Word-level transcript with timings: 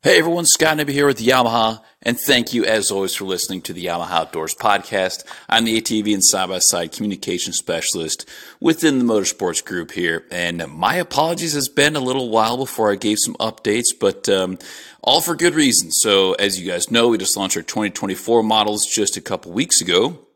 Hey 0.00 0.20
everyone, 0.20 0.46
Scott 0.46 0.76
Nibby 0.76 0.92
here 0.92 1.08
with 1.08 1.18
Yamaha, 1.18 1.82
and 2.02 2.16
thank 2.16 2.54
you 2.54 2.64
as 2.64 2.92
always 2.92 3.16
for 3.16 3.24
listening 3.24 3.62
to 3.62 3.72
the 3.72 3.86
Yamaha 3.86 4.12
Outdoors 4.12 4.54
podcast. 4.54 5.24
I'm 5.48 5.64
the 5.64 5.82
ATV 5.82 6.14
and 6.14 6.24
side 6.24 6.50
by 6.50 6.60
side 6.60 6.92
communication 6.92 7.52
specialist 7.52 8.24
within 8.60 9.00
the 9.00 9.04
motorsports 9.04 9.64
group 9.64 9.90
here, 9.90 10.24
and 10.30 10.64
my 10.68 10.94
apologies 10.94 11.54
has 11.54 11.68
been 11.68 11.96
a 11.96 12.00
little 12.00 12.30
while 12.30 12.56
before 12.56 12.92
I 12.92 12.94
gave 12.94 13.18
some 13.18 13.34
updates, 13.40 13.86
but 13.98 14.28
um, 14.28 14.58
all 15.02 15.20
for 15.20 15.34
good 15.34 15.56
reason. 15.56 15.90
So, 15.90 16.34
as 16.34 16.60
you 16.60 16.70
guys 16.70 16.92
know, 16.92 17.08
we 17.08 17.18
just 17.18 17.36
launched 17.36 17.56
our 17.56 17.64
2024 17.64 18.44
models 18.44 18.86
just 18.86 19.16
a 19.16 19.20
couple 19.20 19.50
weeks 19.50 19.80
ago. 19.80 20.27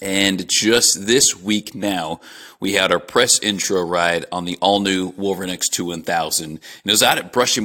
And 0.00 0.48
just 0.48 1.06
this 1.06 1.36
week 1.40 1.74
now, 1.74 2.20
we 2.60 2.74
had 2.74 2.92
our 2.92 3.00
press 3.00 3.38
intro 3.40 3.82
ride 3.82 4.26
on 4.30 4.44
the 4.44 4.58
all 4.60 4.80
new 4.80 5.08
Wolverine 5.16 5.50
X2 5.50 5.86
1000. 5.86 6.44
And 6.44 6.58
it 6.84 6.90
was 6.90 7.02
out 7.02 7.18
at 7.18 7.32
Brushy, 7.32 7.60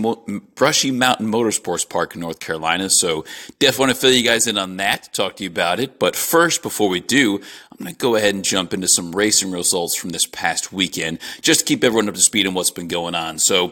Brushy 0.55 0.91
Mountain 0.91 1.31
Motorsports 1.31 1.87
Park 1.87 2.15
in 2.15 2.21
North 2.21 2.39
Carolina. 2.39 2.89
So 2.89 3.25
definitely 3.59 3.83
want 3.87 3.95
to 3.95 4.01
fill 4.01 4.13
you 4.13 4.23
guys 4.23 4.47
in 4.47 4.57
on 4.57 4.77
that, 4.77 5.13
talk 5.13 5.35
to 5.37 5.43
you 5.43 5.49
about 5.49 5.79
it. 5.79 5.99
But 5.99 6.15
first, 6.15 6.63
before 6.63 6.89
we 6.89 7.01
do, 7.01 7.41
I'm 7.71 7.77
going 7.77 7.93
to 7.93 7.97
go 7.97 8.15
ahead 8.15 8.33
and 8.33 8.43
jump 8.43 8.73
into 8.73 8.87
some 8.87 9.15
racing 9.15 9.51
results 9.51 9.97
from 9.97 10.11
this 10.11 10.25
past 10.25 10.71
weekend, 10.71 11.19
just 11.41 11.61
to 11.61 11.65
keep 11.65 11.83
everyone 11.83 12.07
up 12.07 12.15
to 12.15 12.21
speed 12.21 12.47
on 12.47 12.53
what's 12.53 12.71
been 12.71 12.87
going 12.87 13.15
on. 13.15 13.37
So 13.39 13.71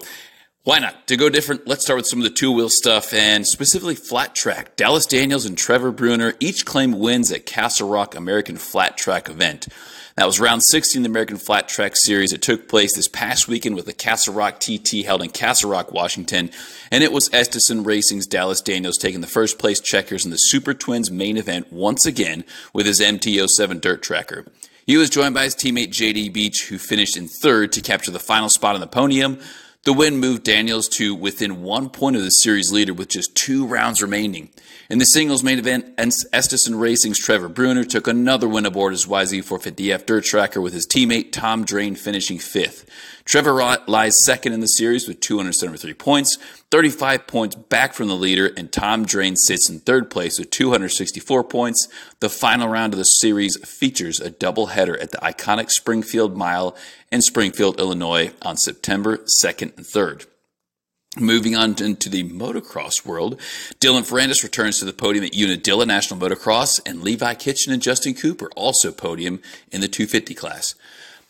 why 0.64 0.80
not? 0.80 1.08
To 1.08 1.18
go 1.18 1.28
different, 1.28 1.68
let's 1.68 1.84
start 1.84 1.98
with 1.98 2.08
some 2.08 2.20
of 2.20 2.24
the 2.24 2.30
two 2.30 2.50
wheel 2.50 2.70
stuff 2.70 3.14
and 3.14 3.46
specifically 3.46 3.96
flat 3.96 4.34
track. 4.34 4.78
Dallas 4.78 5.06
Daniels 5.06 5.46
and 5.46 5.58
Trevor 5.58 5.92
Brunner 5.92 6.36
each 6.40 6.64
claimed 6.64 6.96
wins 6.96 7.34
at 7.34 7.46
Castle 7.46 7.90
Rock 7.90 8.16
American 8.16 8.56
Flat 8.56 8.96
Track 8.96 9.28
event. 9.28 9.68
That 10.16 10.26
was 10.26 10.40
round 10.40 10.64
16 10.64 11.02
of 11.02 11.04
the 11.04 11.10
American 11.10 11.36
Flat 11.36 11.68
Track 11.68 11.98
Series. 11.98 12.32
It 12.32 12.42
took 12.42 12.70
place 12.70 12.96
this 12.96 13.10
past 13.10 13.50
weekend 13.50 13.76
with 13.76 13.88
the 13.88 13.94
Castle 13.94 14.34
Rock 14.36 14.62
TT 14.62 15.04
held 15.04 15.22
in 15.22 15.32
Castle 15.32 15.70
Rock, 15.70 15.92
Washington. 15.92 16.50
And 16.92 17.04
it 17.04 17.12
was 17.12 17.30
Estenson 17.30 17.86
Racing's 17.86 18.28
Dallas 18.28 18.62
Daniels 18.62 18.98
taking 18.98 19.22
the 19.22 19.28
first 19.28 19.60
place 19.60 19.82
checkers 19.82 20.24
in 20.24 20.32
the 20.32 20.38
Super 20.38 20.74
Twins 20.74 21.12
main 21.12 21.36
event 21.36 21.74
once 21.74 22.06
again 22.06 22.46
with 22.72 22.86
his 22.86 23.02
MT07 23.02 23.82
dirt 23.82 24.02
tracker. 24.02 24.46
He 24.86 24.98
was 24.98 25.10
joined 25.10 25.34
by 25.34 25.44
his 25.44 25.56
teammate 25.56 25.90
JD 25.90 26.32
Beach, 26.32 26.68
who 26.70 26.78
finished 26.78 27.18
in 27.18 27.28
third 27.28 27.72
to 27.74 27.82
capture 27.82 28.12
the 28.12 28.20
final 28.20 28.50
spot 28.50 28.76
on 28.76 28.82
the 28.82 28.88
podium. 28.88 29.40
The 29.86 29.92
win 29.92 30.18
moved 30.18 30.44
Daniels 30.44 30.88
to 30.90 31.14
within 31.14 31.62
one 31.62 31.90
point 31.90 32.16
of 32.16 32.22
the 32.24 32.30
series 32.30 32.72
leader 32.72 32.94
with 32.94 33.10
just 33.10 33.36
two 33.36 33.66
rounds 33.66 34.02
remaining. 34.02 34.50
In 34.90 34.98
the 34.98 35.04
singles 35.04 35.44
main 35.44 35.60
event, 35.60 35.98
Estenson 35.98 36.80
Racing's 36.80 37.20
Trevor 37.20 37.50
Brunner 37.50 37.84
took 37.84 38.08
another 38.08 38.48
win 38.48 38.66
aboard 38.66 38.94
his 38.94 39.06
YZ450F 39.06 40.06
dirt 40.06 40.24
tracker 40.24 40.62
with 40.62 40.72
his 40.72 40.88
teammate 40.88 41.34
Tom 41.34 41.66
Drain 41.66 41.96
finishing 41.96 42.40
fifth. 42.40 42.90
Trevor 43.26 43.54
lies 43.88 44.14
second 44.26 44.52
in 44.52 44.60
the 44.60 44.68
series 44.68 45.08
with 45.08 45.22
273 45.22 45.94
points, 45.94 46.38
35 46.72 47.26
points 47.26 47.56
back 47.56 47.94
from 47.94 48.10
the 48.10 48.16
leader, 48.16 48.52
and 48.58 48.72
Tom 48.72 49.06
Drain 49.06 49.38
sits 49.38 49.70
in 49.70 49.80
third 49.80 50.10
place 50.10 50.38
with 50.38 50.50
264 50.50 51.44
points. 51.46 51.88
The 52.20 52.30
final 52.30 52.68
round 52.68 52.94
of 52.94 52.98
the 52.98 53.06
series 53.06 53.58
features 53.66 54.20
a 54.20 54.30
doubleheader 54.30 55.02
at 55.02 55.12
the 55.12 55.20
iconic 55.20 55.70
Springfield 55.70 56.36
Mile 56.36 56.76
in 57.12 57.22
Springfield, 57.22 57.80
Illinois 57.80 58.34
on 58.42 58.58
September 58.58 59.20
2nd 59.42 59.78
and 59.78 59.86
3rd. 59.86 60.26
Moving 61.20 61.56
on 61.56 61.76
into 61.80 62.10
the 62.10 62.28
motocross 62.28 63.06
world, 63.06 63.40
Dylan 63.80 64.02
Ferrandis 64.02 64.42
returns 64.42 64.80
to 64.80 64.86
the 64.86 64.94
podium 64.94 65.24
at 65.24 65.36
Unadilla 65.36 65.86
National 65.86 66.20
Motocross, 66.20 66.80
and 66.88 67.04
Levi 67.04 67.36
Kitchen 67.36 67.72
and 67.72 67.84
Justin 67.84 68.16
Cooper 68.16 68.50
also 68.56 68.92
podium 68.92 69.40
in 69.72 69.80
the 69.80 69.88
250 69.88 70.34
class. 70.34 70.74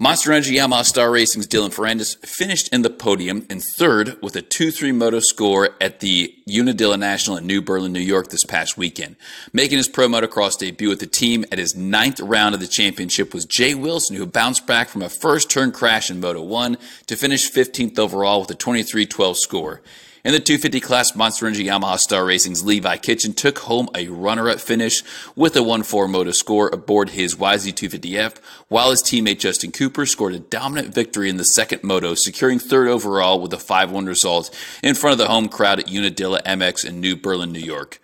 Monster 0.04 0.34
Energy 0.34 0.56
Yamaha 0.58 0.84
Star 0.84 1.10
Racing's 1.10 1.48
Dylan 1.48 1.74
Ferrandis 1.74 2.18
finished 2.26 2.68
in 2.74 2.82
the 2.82 2.90
podium 2.90 3.46
in 3.50 3.62
third 3.62 4.22
with 4.22 4.36
a 4.36 4.42
2-3 4.42 4.94
moto 4.94 5.22
score 5.22 5.78
at 5.80 6.02
the 6.02 6.36
Unadilla 6.46 6.98
National 6.98 7.38
in 7.38 7.48
New 7.48 7.62
Berlin, 7.62 7.94
New 7.94 8.02
York 8.02 8.28
this 8.28 8.44
past 8.44 8.78
weekend. 8.78 9.16
Making 9.54 9.78
his 9.78 9.88
pro 9.88 10.10
motocross 10.10 10.58
debut 10.58 10.90
with 10.90 11.00
the 11.00 11.08
team 11.08 11.46
at 11.54 11.58
his 11.58 11.74
ninth 11.78 12.20
round 12.20 12.54
of 12.54 12.60
the 12.60 12.68
championship 12.68 13.34
was 13.34 13.46
Jay 13.46 13.74
Wilson, 13.76 14.18
who 14.18 14.26
bounced 14.26 14.68
back 14.68 14.90
from 14.90 15.04
a 15.04 15.08
first 15.08 15.50
turn 15.50 15.72
crash 15.72 16.12
in 16.12 16.20
Moto 16.20 16.42
1 16.42 16.78
to 17.06 17.16
finish 17.16 17.50
15th 17.50 17.98
overall 17.98 18.42
with 18.42 18.52
a 18.52 18.56
23-12 18.56 19.38
score. 19.38 19.82
In 20.26 20.32
the 20.32 20.40
250 20.40 20.80
class, 20.80 21.18
Monster 21.18 21.48
Energy 21.48 21.66
Yamaha 21.66 22.00
Star 22.00 22.24
Racing's 22.24 22.64
Levi 22.64 22.96
Kitchen 22.96 23.34
took 23.34 23.60
home 23.60 23.90
a 23.94 24.08
runner-up 24.08 24.62
finish 24.62 25.04
with 25.36 25.54
a 25.58 25.60
1-4 25.60 26.10
moto 26.10 26.32
score 26.32 26.70
aboard 26.70 27.10
his 27.10 27.36
YZ250F, 27.36 28.38
while 28.70 28.92
his 28.92 29.04
teammate 29.04 29.40
Justin 29.40 29.74
Cooper 29.74 30.06
scored 30.06 30.34
a 30.34 30.40
dominant 30.40 30.96
victory 30.96 31.28
in 31.30 31.36
the 31.36 31.44
second 31.44 31.84
moto, 31.84 32.14
securing 32.14 32.58
third 32.58 32.88
overall 32.88 33.42
with 33.42 33.52
a 33.52 33.58
5-1 33.58 34.08
result 34.08 34.58
in 34.82 34.96
front 34.96 35.12
of 35.12 35.18
the 35.18 35.28
home 35.28 35.50
crowd 35.50 35.80
at 35.80 35.90
Unadilla 35.90 36.42
MX 36.44 36.86
in 36.86 37.02
New 37.02 37.18
Berlin, 37.18 37.52
New 37.52 37.60
York. 37.60 38.00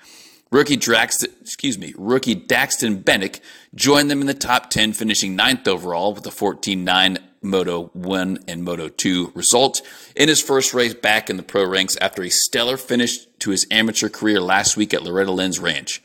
Rookie 0.52 0.76
Draxton, 0.76 1.40
excuse 1.40 1.78
me, 1.78 1.94
rookie 1.98 2.36
Daxton 2.36 3.02
Bennick 3.02 3.40
joined 3.76 4.12
them 4.12 4.20
in 4.20 4.28
the 4.28 4.34
top 4.34 4.70
10, 4.70 4.92
finishing 4.92 5.38
ninth 5.38 5.70
overall 5.70 6.14
with 6.14 6.28
a 6.28 6.32
14-9 6.32 7.29
Moto 7.42 7.90
1 7.94 8.40
and 8.48 8.64
Moto 8.64 8.90
2 8.90 9.32
result 9.34 9.82
in 10.16 10.30
his 10.30 10.42
first 10.42 10.74
race 10.74 10.94
back 10.94 11.30
in 11.30 11.38
the 11.38 11.44
pro 11.44 11.66
ranks 11.66 11.98
after 11.98 12.24
a 12.24 12.30
stellar 12.30 12.78
finish 12.78 13.26
to 13.40 13.52
his 13.52 13.66
amateur 13.72 14.10
career 14.10 14.42
last 14.42 14.76
week 14.78 14.94
at 14.94 15.04
Loretta 15.04 15.32
Lynn's 15.32 15.60
Ranch. 15.60 16.02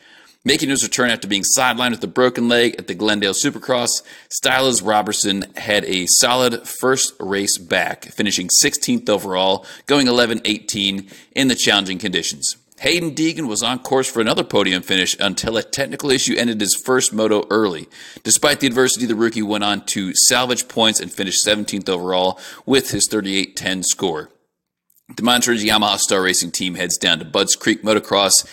Making 0.46 0.68
his 0.68 0.82
return 0.82 1.08
after 1.08 1.26
being 1.26 1.44
sidelined 1.56 1.92
with 1.92 2.04
a 2.04 2.06
broken 2.06 2.48
leg 2.48 2.74
at 2.78 2.86
the 2.86 2.94
Glendale 2.94 3.32
Supercross, 3.32 4.02
Stilez 4.28 4.86
Robertson 4.86 5.46
had 5.56 5.86
a 5.86 6.04
solid 6.04 6.68
first 6.68 7.14
race 7.18 7.56
back, 7.56 8.04
finishing 8.04 8.50
16th 8.62 9.08
overall, 9.08 9.64
going 9.86 10.06
11 10.06 10.42
18 10.44 11.08
in 11.34 11.48
the 11.48 11.54
challenging 11.54 11.98
conditions. 11.98 12.58
Haiden 12.78 13.14
Deegan 13.14 13.48
was 13.48 13.62
on 13.62 13.78
course 13.78 14.10
for 14.10 14.20
another 14.20 14.44
podium 14.44 14.82
finish 14.82 15.16
until 15.20 15.56
a 15.56 15.62
technical 15.62 16.10
issue 16.10 16.34
ended 16.36 16.60
his 16.60 16.74
first 16.74 17.12
moto 17.12 17.46
early. 17.48 17.88
Despite 18.24 18.60
the 18.60 18.66
adversity, 18.66 19.06
the 19.06 19.14
rookie 19.14 19.42
went 19.42 19.64
on 19.64 19.86
to 19.86 20.12
salvage 20.14 20.66
points 20.66 21.00
and 21.00 21.12
finished 21.12 21.46
17th 21.46 21.88
overall 21.88 22.38
with 22.66 22.90
his 22.90 23.08
38-10 23.08 23.84
score. 23.84 24.30
The 25.16 25.22
Monster 25.22 25.52
Yamaha 25.52 25.98
Star 25.98 26.22
Racing 26.22 26.50
team 26.50 26.74
heads 26.74 26.96
down 26.96 27.18
to 27.20 27.24
Budds 27.24 27.54
Creek 27.56 27.82
Motocross 27.82 28.46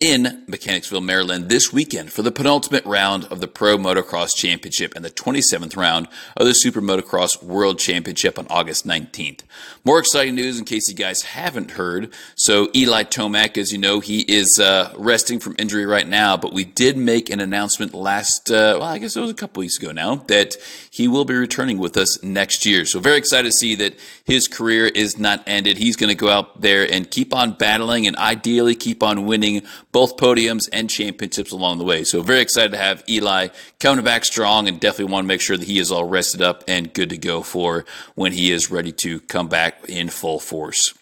in 0.00 0.42
Mechanicsville, 0.48 1.02
Maryland 1.02 1.50
this 1.50 1.74
weekend 1.74 2.10
for 2.10 2.22
the 2.22 2.32
penultimate 2.32 2.86
round 2.86 3.26
of 3.26 3.40
the 3.40 3.46
Pro 3.46 3.76
Motocross 3.76 4.34
Championship 4.34 4.94
and 4.96 5.04
the 5.04 5.10
27th 5.10 5.76
round 5.76 6.08
of 6.38 6.46
the 6.46 6.54
Super 6.54 6.80
Motocross 6.80 7.42
World 7.42 7.78
Championship 7.78 8.38
on 8.38 8.46
August 8.48 8.86
19th. 8.86 9.40
More 9.84 9.98
exciting 9.98 10.36
news 10.36 10.58
in 10.58 10.64
case 10.64 10.88
you 10.88 10.94
guys 10.94 11.20
haven't 11.20 11.72
heard. 11.72 12.14
So 12.34 12.70
Eli 12.74 13.02
Tomac, 13.04 13.58
as 13.58 13.72
you 13.72 13.78
know, 13.78 14.00
he 14.00 14.20
is 14.20 14.58
uh, 14.58 14.94
resting 14.96 15.38
from 15.38 15.54
injury 15.58 15.84
right 15.84 16.08
now, 16.08 16.34
but 16.34 16.54
we 16.54 16.64
did 16.64 16.96
make 16.96 17.28
an 17.28 17.40
announcement 17.40 17.92
last, 17.92 18.50
uh, 18.50 18.80
well, 18.80 18.84
I 18.84 18.96
guess 18.96 19.14
it 19.16 19.20
was 19.20 19.30
a 19.30 19.34
couple 19.34 19.60
weeks 19.60 19.76
ago 19.76 19.92
now, 19.92 20.16
that 20.28 20.56
he 20.90 21.08
will 21.08 21.26
be 21.26 21.34
returning 21.34 21.76
with 21.76 21.98
us 21.98 22.22
next 22.22 22.64
year. 22.64 22.86
So 22.86 23.00
very 23.00 23.18
excited 23.18 23.48
to 23.48 23.52
see 23.52 23.74
that 23.74 23.98
his 24.24 24.48
career 24.48 24.86
is 24.86 25.18
not 25.18 25.42
ended. 25.46 25.76
He's 25.76 25.96
going 25.96 26.08
to 26.08 26.14
go 26.14 26.30
out 26.30 26.62
there 26.62 26.90
and 26.90 27.10
keep 27.10 27.34
on 27.34 27.52
battling 27.52 28.06
and 28.06 28.16
ideally 28.16 28.74
keep 28.74 29.02
on 29.02 29.26
winning 29.26 29.60
both 29.92 30.16
podiums 30.16 30.68
and 30.72 30.88
championships 30.88 31.52
along 31.52 31.78
the 31.78 31.84
way. 31.84 32.04
So 32.04 32.22
very 32.22 32.40
excited 32.40 32.72
to 32.72 32.78
have 32.78 33.04
Eli 33.08 33.48
coming 33.78 34.04
back 34.04 34.24
strong 34.24 34.68
and 34.68 34.78
definitely 34.80 35.12
want 35.12 35.24
to 35.24 35.28
make 35.28 35.40
sure 35.40 35.56
that 35.56 35.66
he 35.66 35.78
is 35.78 35.90
all 35.90 36.04
rested 36.04 36.42
up 36.42 36.64
and 36.68 36.92
good 36.92 37.10
to 37.10 37.18
go 37.18 37.42
for 37.42 37.84
when 38.14 38.32
he 38.32 38.52
is 38.52 38.70
ready 38.70 38.92
to 38.92 39.20
come 39.20 39.48
back 39.48 39.88
in 39.88 40.08
full 40.08 40.38
force. 40.38 40.94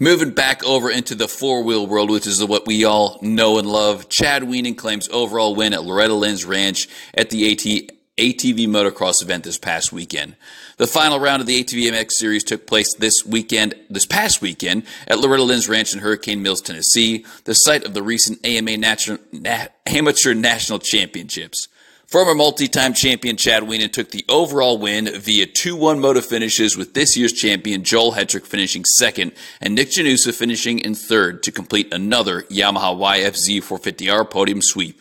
Moving 0.00 0.30
back 0.30 0.64
over 0.64 0.90
into 0.90 1.14
the 1.14 1.28
four 1.28 1.62
wheel 1.62 1.86
world, 1.86 2.10
which 2.10 2.26
is 2.26 2.44
what 2.44 2.66
we 2.66 2.84
all 2.84 3.18
know 3.22 3.58
and 3.58 3.68
love, 3.68 4.08
Chad 4.08 4.42
Wienen 4.42 4.76
claims 4.76 5.08
overall 5.10 5.54
win 5.54 5.72
at 5.72 5.84
Loretta 5.84 6.14
Lynn's 6.14 6.44
Ranch 6.44 6.88
at 7.14 7.30
the 7.30 7.52
AT 7.52 7.93
ATV 8.16 8.68
motocross 8.68 9.20
event 9.22 9.42
this 9.42 9.58
past 9.58 9.92
weekend. 9.92 10.36
The 10.76 10.86
final 10.86 11.18
round 11.18 11.40
of 11.40 11.48
the 11.48 11.62
ATV 11.64 11.90
MX 11.90 12.12
series 12.12 12.44
took 12.44 12.64
place 12.64 12.94
this 12.94 13.26
weekend, 13.26 13.74
this 13.90 14.06
past 14.06 14.40
weekend, 14.40 14.84
at 15.08 15.18
Loretta 15.18 15.42
Lynn's 15.42 15.68
Ranch 15.68 15.92
in 15.92 16.00
Hurricane 16.00 16.40
Mills, 16.40 16.60
Tennessee, 16.60 17.24
the 17.44 17.54
site 17.54 17.84
of 17.84 17.92
the 17.92 18.04
recent 18.04 18.44
AMA 18.46 18.76
Na- 18.76 19.66
Amateur 19.86 20.34
National 20.34 20.78
Championships. 20.78 21.66
Former 22.06 22.34
multi-time 22.36 22.94
champion 22.94 23.36
Chad 23.36 23.64
Wienen 23.64 23.90
took 23.90 24.12
the 24.12 24.24
overall 24.28 24.78
win 24.78 25.08
via 25.18 25.46
2-1 25.46 25.98
moto 25.98 26.20
finishes 26.20 26.76
with 26.76 26.94
this 26.94 27.16
year's 27.16 27.32
champion 27.32 27.82
Joel 27.82 28.12
Hetrick 28.12 28.46
finishing 28.46 28.84
second 28.84 29.32
and 29.60 29.74
Nick 29.74 29.88
Janusa 29.88 30.32
finishing 30.32 30.78
in 30.78 30.94
third 30.94 31.42
to 31.42 31.50
complete 31.50 31.92
another 31.92 32.42
Yamaha 32.42 32.96
YFZ 32.96 33.64
450R 33.64 34.30
podium 34.30 34.62
sweep. 34.62 35.00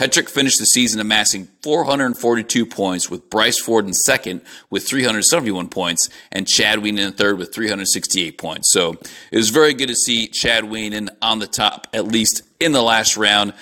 Hetrick 0.00 0.30
finished 0.30 0.58
the 0.58 0.64
season 0.64 0.98
amassing 0.98 1.46
442 1.62 2.64
points, 2.64 3.10
with 3.10 3.28
Bryce 3.28 3.60
Ford 3.60 3.84
in 3.84 3.92
second 3.92 4.40
with 4.70 4.88
371 4.88 5.68
points, 5.68 6.08
and 6.32 6.48
Chad 6.48 6.78
Wienen 6.78 7.08
in 7.08 7.12
third 7.12 7.36
with 7.36 7.54
368 7.54 8.38
points. 8.38 8.72
So 8.72 8.96
it 9.30 9.36
was 9.36 9.50
very 9.50 9.74
good 9.74 9.88
to 9.88 9.94
see 9.94 10.26
Chad 10.26 10.64
Wienen 10.64 11.10
on 11.20 11.38
the 11.38 11.46
top, 11.46 11.86
at 11.92 12.06
least 12.06 12.40
in 12.58 12.72
the 12.72 12.80
last 12.80 13.18
round. 13.18 13.52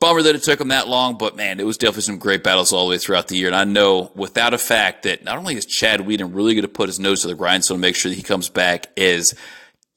Bummer 0.00 0.20
that 0.20 0.34
it 0.34 0.42
took 0.42 0.60
him 0.60 0.68
that 0.68 0.86
long, 0.86 1.16
but 1.16 1.34
man, 1.34 1.58
it 1.58 1.64
was 1.64 1.78
definitely 1.78 2.02
some 2.02 2.18
great 2.18 2.44
battles 2.44 2.74
all 2.74 2.84
the 2.84 2.90
way 2.90 2.98
throughout 2.98 3.28
the 3.28 3.36
year. 3.36 3.46
And 3.46 3.56
I 3.56 3.64
know 3.64 4.12
without 4.14 4.52
a 4.52 4.58
fact 4.58 5.04
that 5.04 5.24
not 5.24 5.38
only 5.38 5.56
is 5.56 5.64
Chad 5.64 6.00
Wienen 6.00 6.34
really 6.34 6.52
going 6.52 6.62
to 6.62 6.68
put 6.68 6.90
his 6.90 7.00
nose 7.00 7.22
to 7.22 7.28
the 7.28 7.34
grindstone 7.34 7.78
to 7.78 7.80
make 7.80 7.96
sure 7.96 8.10
that 8.10 8.16
he 8.16 8.22
comes 8.22 8.50
back 8.50 8.88
as 8.98 9.34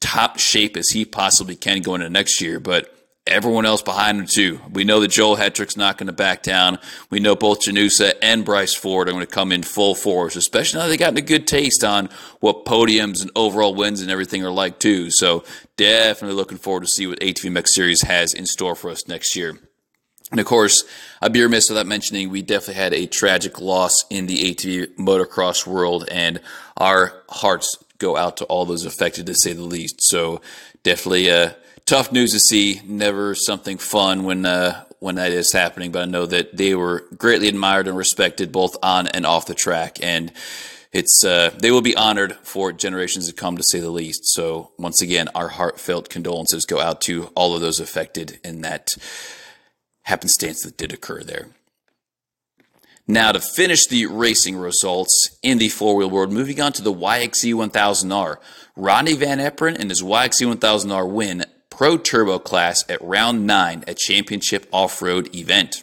top 0.00 0.38
shape 0.38 0.78
as 0.78 0.88
he 0.88 1.04
possibly 1.04 1.56
can 1.56 1.82
going 1.82 2.00
into 2.00 2.10
next 2.10 2.40
year. 2.40 2.58
But 2.58 2.90
everyone 3.26 3.64
else 3.64 3.80
behind 3.80 4.18
him 4.18 4.26
too. 4.26 4.60
We 4.70 4.84
know 4.84 5.00
that 5.00 5.08
Joel 5.08 5.36
Hetrick's 5.36 5.76
not 5.76 5.96
going 5.96 6.08
to 6.08 6.12
back 6.12 6.42
down. 6.42 6.78
We 7.10 7.20
know 7.20 7.34
both 7.34 7.62
Janusa 7.62 8.12
and 8.20 8.44
Bryce 8.44 8.74
Ford 8.74 9.08
are 9.08 9.12
going 9.12 9.24
to 9.24 9.32
come 9.32 9.50
in 9.50 9.62
full 9.62 9.94
force, 9.94 10.36
especially 10.36 10.80
now 10.80 10.88
they've 10.88 10.98
gotten 10.98 11.16
a 11.16 11.22
good 11.22 11.46
taste 11.46 11.84
on 11.84 12.10
what 12.40 12.66
podiums 12.66 13.22
and 13.22 13.30
overall 13.34 13.74
wins 13.74 14.02
and 14.02 14.10
everything 14.10 14.44
are 14.44 14.50
like 14.50 14.78
too. 14.78 15.10
So 15.10 15.44
definitely 15.76 16.36
looking 16.36 16.58
forward 16.58 16.82
to 16.82 16.88
see 16.88 17.06
what 17.06 17.20
ATV 17.20 17.50
MX 17.50 17.68
Series 17.68 18.02
has 18.02 18.34
in 18.34 18.44
store 18.44 18.74
for 18.74 18.90
us 18.90 19.08
next 19.08 19.34
year. 19.34 19.58
And 20.30 20.40
of 20.40 20.46
course, 20.46 20.84
I'd 21.22 21.32
be 21.32 21.42
remiss 21.42 21.68
without 21.68 21.86
mentioning 21.86 22.28
we 22.28 22.42
definitely 22.42 22.82
had 22.82 22.92
a 22.92 23.06
tragic 23.06 23.60
loss 23.60 23.94
in 24.10 24.26
the 24.26 24.54
ATV 24.54 24.96
motocross 24.96 25.66
world, 25.66 26.08
and 26.10 26.40
our 26.76 27.22
hearts 27.28 27.76
go 27.98 28.16
out 28.16 28.38
to 28.38 28.44
all 28.46 28.64
those 28.64 28.84
affected, 28.84 29.26
to 29.26 29.34
say 29.34 29.52
the 29.52 29.62
least. 29.62 29.96
So 30.00 30.40
definitely 30.82 31.30
uh, 31.30 31.50
tough 31.86 32.12
news 32.12 32.32
to 32.32 32.40
see. 32.40 32.80
Never 32.84 33.34
something 33.34 33.78
fun 33.78 34.24
when 34.24 34.46
uh, 34.46 34.84
when 35.00 35.16
that 35.16 35.32
is 35.32 35.52
happening, 35.52 35.92
but 35.92 36.02
I 36.02 36.06
know 36.06 36.26
that 36.26 36.56
they 36.56 36.74
were 36.74 37.04
greatly 37.16 37.48
admired 37.48 37.88
and 37.88 37.96
respected 37.96 38.52
both 38.52 38.76
on 38.82 39.06
and 39.08 39.26
off 39.26 39.46
the 39.46 39.54
track, 39.54 39.98
and 40.02 40.32
it's 40.92 41.24
uh, 41.24 41.50
they 41.58 41.70
will 41.70 41.82
be 41.82 41.96
honored 41.96 42.36
for 42.42 42.72
generations 42.72 43.28
to 43.28 43.34
come, 43.34 43.56
to 43.56 43.64
say 43.64 43.80
the 43.80 43.90
least. 43.90 44.32
So 44.32 44.72
once 44.78 45.02
again, 45.02 45.28
our 45.34 45.48
heartfelt 45.48 46.08
condolences 46.08 46.64
go 46.64 46.80
out 46.80 47.00
to 47.02 47.24
all 47.34 47.54
of 47.54 47.60
those 47.60 47.80
affected 47.80 48.38
in 48.44 48.62
that 48.62 48.96
happenstance 50.02 50.62
that 50.62 50.76
did 50.76 50.92
occur 50.92 51.22
there. 51.22 51.48
Now, 53.06 53.32
to 53.32 53.40
finish 53.40 53.86
the 53.86 54.06
racing 54.06 54.56
results 54.56 55.36
in 55.42 55.58
the 55.58 55.68
four 55.68 55.94
wheel 55.94 56.08
world, 56.08 56.32
moving 56.32 56.58
on 56.60 56.72
to 56.72 56.82
the 56.82 56.92
YXZ 56.92 57.52
1000R. 57.52 58.36
Ronnie 58.76 59.14
Van 59.14 59.38
Eperen 59.38 59.78
and 59.78 59.90
his 59.90 60.02
YXZ 60.02 60.56
1000R 60.56 61.10
win 61.10 61.44
Pro 61.76 61.98
Turbo 61.98 62.38
class 62.38 62.84
at 62.88 63.02
round 63.02 63.48
9 63.48 63.84
at 63.88 63.98
Championship 63.98 64.68
Off 64.70 65.02
Road 65.02 65.34
event. 65.34 65.82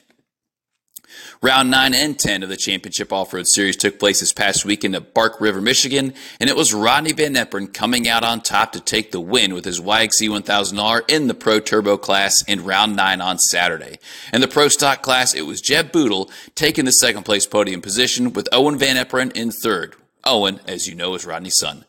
Round 1.42 1.70
9 1.70 1.94
and 1.94 2.18
10 2.18 2.44
of 2.44 2.50
the 2.50 2.56
Championship 2.56 3.12
Off-Road 3.12 3.46
Series 3.46 3.76
took 3.76 4.00
place 4.00 4.22
this 4.22 4.32
past 4.32 4.64
weekend 4.64 4.96
at 4.96 5.14
Bark 5.14 5.42
River, 5.42 5.60
Michigan, 5.60 6.14
and 6.40 6.50
it 6.50 6.56
was 6.56 6.74
Rodney 6.74 7.12
Van 7.12 7.34
Eperen 7.34 7.74
coming 7.74 8.08
out 8.08 8.24
on 8.24 8.40
top 8.40 8.72
to 8.72 8.80
take 8.80 9.12
the 9.12 9.20
win 9.20 9.54
with 9.54 9.66
his 9.66 9.82
YXZ 9.82 10.30
1000R 10.30 11.02
in 11.12 11.28
the 11.28 11.34
Pro 11.34 11.60
Turbo 11.60 11.98
class 11.98 12.42
in 12.48 12.64
round 12.64 12.96
9 12.96 13.20
on 13.20 13.38
Saturday. 13.38 14.00
In 14.32 14.40
the 14.40 14.48
Pro 14.48 14.70
Stock 14.70 15.02
class, 15.02 15.34
it 15.34 15.46
was 15.46 15.60
Jeb 15.60 15.92
Bootle 15.92 16.32
taking 16.56 16.86
the 16.86 16.92
second 16.92 17.24
place 17.24 17.46
podium 17.46 17.82
position 17.82 18.32
with 18.32 18.48
Owen 18.54 18.78
Van 18.78 18.96
Eperen 18.96 19.36
in 19.36 19.52
third. 19.52 19.96
Owen, 20.24 20.62
as 20.68 20.88
you 20.88 20.96
know, 20.96 21.16
is 21.16 21.26
Rodney's 21.26 21.58
son. 21.58 21.84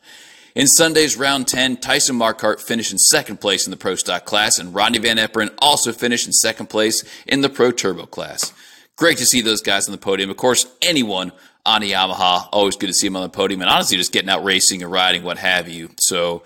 In 0.55 0.67
Sunday's 0.67 1.17
round 1.17 1.47
10, 1.47 1.77
Tyson 1.77 2.15
Marquardt 2.15 2.61
finished 2.61 2.91
in 2.91 2.99
second 2.99 3.41
place 3.41 3.65
in 3.65 3.71
the 3.71 3.77
Pro 3.77 3.95
Stock 3.95 4.25
class, 4.25 4.59
and 4.59 4.73
Rodney 4.73 4.99
Van 4.99 5.17
Eperen 5.17 5.51
also 5.57 5.91
finished 5.91 6.27
in 6.27 6.33
second 6.33 6.67
place 6.67 7.03
in 7.25 7.41
the 7.41 7.49
Pro 7.49 7.71
Turbo 7.71 8.05
class. 8.05 8.53
Great 8.95 9.17
to 9.17 9.25
see 9.25 9.41
those 9.41 9.61
guys 9.61 9.87
on 9.87 9.93
the 9.93 9.97
podium. 9.97 10.29
Of 10.29 10.37
course, 10.37 10.67
anyone 10.79 11.31
on 11.65 11.81
a 11.81 11.89
Yamaha, 11.89 12.49
always 12.51 12.75
good 12.75 12.87
to 12.87 12.93
see 12.93 13.07
them 13.07 13.15
on 13.15 13.23
the 13.23 13.29
podium, 13.29 13.61
and 13.61 13.69
honestly, 13.69 13.97
just 13.97 14.11
getting 14.11 14.29
out 14.29 14.43
racing 14.43 14.83
and 14.83 14.91
riding, 14.91 15.23
what 15.23 15.39
have 15.39 15.67
you. 15.67 15.89
So, 15.97 16.43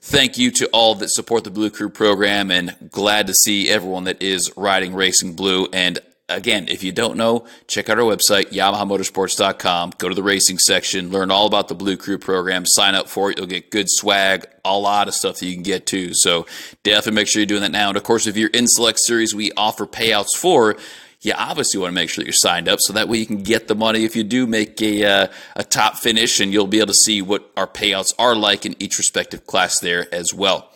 thank 0.00 0.38
you 0.38 0.50
to 0.52 0.66
all 0.72 0.94
that 0.94 1.10
support 1.10 1.44
the 1.44 1.50
Blue 1.50 1.68
Crew 1.68 1.90
program, 1.90 2.50
and 2.50 2.74
glad 2.90 3.26
to 3.26 3.34
see 3.34 3.68
everyone 3.68 4.04
that 4.04 4.22
is 4.22 4.50
riding 4.56 4.94
Racing 4.94 5.34
Blue. 5.34 5.68
And 5.70 5.98
again, 6.30 6.68
if 6.68 6.82
you 6.82 6.92
don't 6.92 7.16
know, 7.16 7.46
check 7.66 7.88
out 7.88 7.98
our 7.98 8.04
website, 8.04 8.50
YamahaMotorsports.com. 8.50 9.92
Go 9.98 10.08
to 10.08 10.14
the 10.14 10.22
racing 10.22 10.58
section, 10.58 11.10
learn 11.10 11.30
all 11.30 11.46
about 11.46 11.68
the 11.68 11.74
Blue 11.74 11.96
Crew 11.96 12.18
program, 12.18 12.64
sign 12.66 12.94
up 12.94 13.08
for 13.08 13.30
it. 13.30 13.38
You'll 13.38 13.46
get 13.46 13.70
good 13.70 13.86
swag, 13.88 14.46
a 14.64 14.76
lot 14.76 15.08
of 15.08 15.14
stuff 15.14 15.38
that 15.38 15.46
you 15.46 15.54
can 15.54 15.62
get 15.62 15.86
too. 15.86 16.14
So 16.14 16.46
definitely 16.82 17.16
make 17.16 17.28
sure 17.28 17.40
you're 17.40 17.46
doing 17.46 17.62
that 17.62 17.72
now. 17.72 17.88
And 17.88 17.96
of 17.96 18.02
course, 18.02 18.26
if 18.26 18.36
you're 18.36 18.50
in 18.50 18.66
select 18.66 19.00
series, 19.00 19.34
we 19.34 19.52
offer 19.56 19.86
payouts 19.86 20.36
for 20.36 20.76
you 21.22 21.34
obviously 21.36 21.78
want 21.78 21.90
to 21.90 21.94
make 21.94 22.08
sure 22.08 22.22
that 22.22 22.26
you're 22.26 22.32
signed 22.32 22.68
up 22.68 22.78
so 22.80 22.94
that 22.94 23.08
way 23.08 23.18
you 23.18 23.26
can 23.26 23.42
get 23.42 23.68
the 23.68 23.74
money 23.74 24.04
if 24.04 24.16
you 24.16 24.24
do 24.24 24.46
make 24.46 24.80
a, 24.80 25.04
uh, 25.04 25.26
a 25.54 25.62
top 25.62 25.96
finish 25.96 26.40
and 26.40 26.52
you'll 26.52 26.66
be 26.66 26.78
able 26.78 26.86
to 26.86 26.94
see 26.94 27.20
what 27.20 27.50
our 27.56 27.66
payouts 27.66 28.14
are 28.18 28.34
like 28.34 28.64
in 28.64 28.74
each 28.78 28.96
respective 28.96 29.46
class 29.46 29.80
there 29.80 30.12
as 30.14 30.32
well. 30.32 30.70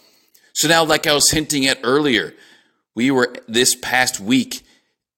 So 0.52 0.68
now, 0.68 0.84
like 0.84 1.06
I 1.06 1.14
was 1.14 1.30
hinting 1.30 1.66
at 1.66 1.80
earlier, 1.82 2.34
we 2.94 3.10
were 3.10 3.34
this 3.48 3.74
past 3.74 4.20
week 4.20 4.62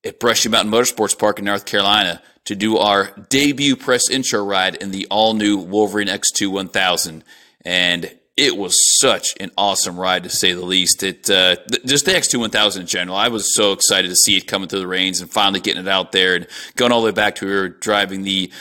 at 0.07 0.21
Brushy 0.21 0.49
Mountain 0.49 0.73
Motorsports 0.73 1.19
Park 1.19 1.39
in 1.39 1.45
North 1.45 1.67
Carolina 1.67 2.23
to 2.45 2.55
do 2.55 2.79
our 2.79 3.11
debut 3.29 3.77
press 3.77 4.09
intro 4.09 4.45
ride 4.45 4.77
in 4.77 4.93
the 4.93 5.07
all 5.11 5.35
new 5.35 5.59
Wolverine 5.59 6.09
X2 6.09 6.51
1000. 6.51 7.25
And 7.65 8.17
it 8.37 8.57
was 8.57 8.77
such 9.01 9.35
an 9.41 9.51
awesome 9.57 9.99
ride 9.99 10.23
to 10.23 10.31
say 10.31 10.53
the 10.53 10.65
least. 10.65 11.03
It 11.03 11.29
uh, 11.29 11.57
just 11.85 12.05
the 12.05 12.13
X2 12.13 12.39
1000 12.39 12.83
in 12.83 12.87
general. 12.87 13.17
I 13.17 13.29
was 13.29 13.55
so 13.55 13.73
excited 13.73 14.09
to 14.09 14.17
see 14.17 14.37
it 14.37 14.47
coming 14.47 14.69
through 14.69 14.81
the 14.81 14.87
reins 14.87 15.21
and 15.21 15.31
finally 15.31 15.61
getting 15.61 15.83
it 15.83 15.89
out 15.89 16.13
there 16.13 16.37
and 16.37 16.47
going 16.77 16.93
all 16.93 17.01
the 17.01 17.07
way 17.07 17.13
back 17.13 17.35
to 17.37 17.47
we 17.47 17.53
were 17.53 17.69
driving 17.69 18.23
the 18.23 18.53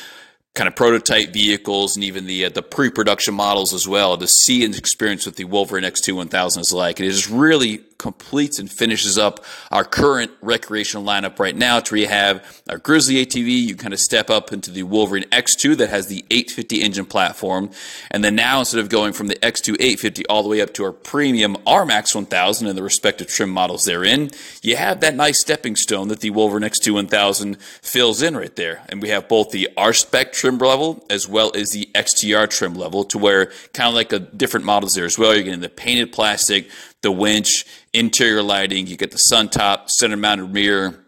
kind 0.56 0.70
of 0.70 0.76
prototype 0.76 1.30
vehicles 1.32 1.96
and 1.96 2.04
even 2.04 2.26
the 2.26 2.46
uh, 2.46 2.50
the 2.50 2.64
pre-production 2.64 3.34
models 3.34 3.74
as 3.74 3.88
well 3.88 4.18
to 4.18 4.28
see 4.28 4.66
and 4.66 4.76
experience 4.76 5.26
what 5.26 5.36
the 5.36 5.44
Wolverine 5.44 5.84
X2 5.84 6.16
1000 6.16 6.62
is 6.62 6.74
like. 6.74 7.00
It 7.00 7.12
just 7.12 7.30
really 7.30 7.84
completes 7.98 8.60
and 8.60 8.70
finishes 8.70 9.18
up 9.18 9.44
our 9.72 9.84
current 9.84 10.32
recreational 10.42 11.06
lineup 11.06 11.40
right 11.40 11.56
now. 11.56 11.80
To 11.80 11.96
have 12.08 12.62
our 12.70 12.78
Grizzly 12.78 13.26
ATV, 13.26 13.50
you 13.50 13.76
kind 13.76 13.94
of 13.94 14.00
step 14.00 14.30
up 14.30 14.52
into 14.52 14.72
the 14.72 14.84
Wolverine 14.84 15.24
X2 15.26 15.78
that 15.78 15.90
has 15.90 16.08
the 16.08 16.26
850 16.30 16.82
engine 16.82 17.06
platform, 17.06 17.70
and 18.12 18.24
then 18.24 18.36
now 18.36 18.60
instead 18.60 18.80
of 18.80 18.90
going 18.90 19.14
from 19.14 19.28
the 19.28 19.36
X2 19.36 19.74
850 19.74 20.26
all 20.28 20.44
the 20.44 20.50
way 20.50 20.62
up 20.62 20.74
to 20.74 20.84
our 20.84 20.92
premium 20.92 21.56
RMAX 21.66 22.14
1000 22.14 22.68
and 22.68 22.78
the 22.78 22.84
respective 22.84 23.28
trim 23.28 23.50
models 23.50 23.86
therein, 23.86 24.30
you 24.62 24.76
have 24.76 25.00
that 25.00 25.16
nice 25.16 25.40
stepping 25.40 25.76
stone 25.76 26.08
that 26.10 26.20
the 26.20 26.30
Wolverine 26.30 26.70
X2 26.70 26.94
1000 26.94 27.60
fills 27.82 28.22
in 28.22 28.36
right 28.36 28.56
there, 28.56 28.84
and 28.90 29.02
we 29.02 29.10
have 29.10 29.28
both 29.28 29.52
the 29.52 29.70
R 29.78 29.94
Spec 29.94 30.34
trim 30.46 30.58
level 30.60 31.04
as 31.10 31.28
well 31.28 31.52
as 31.56 31.70
the 31.70 31.90
XTR 31.96 32.48
trim 32.48 32.76
level 32.76 33.04
to 33.06 33.18
where 33.18 33.48
kind 33.74 33.90
of 33.90 33.96
like 33.96 34.14
a 34.14 34.20
different 34.20 34.66
models 34.66 34.94
there 34.94 35.06
as 35.06 35.18
well. 35.18 35.34
You're 35.34 35.44
getting 35.44 35.60
the 35.60 35.70
painted 35.70 36.12
plastic, 36.12 36.70
the 37.02 37.12
winch, 37.12 37.66
interior 37.94 38.44
lighting, 38.44 38.86
you 38.86 38.96
get 38.96 39.12
the 39.12 39.18
sun 39.18 39.50
top, 39.50 39.90
center 39.90 40.18
mounted 40.18 40.54
mirror. 40.54 41.02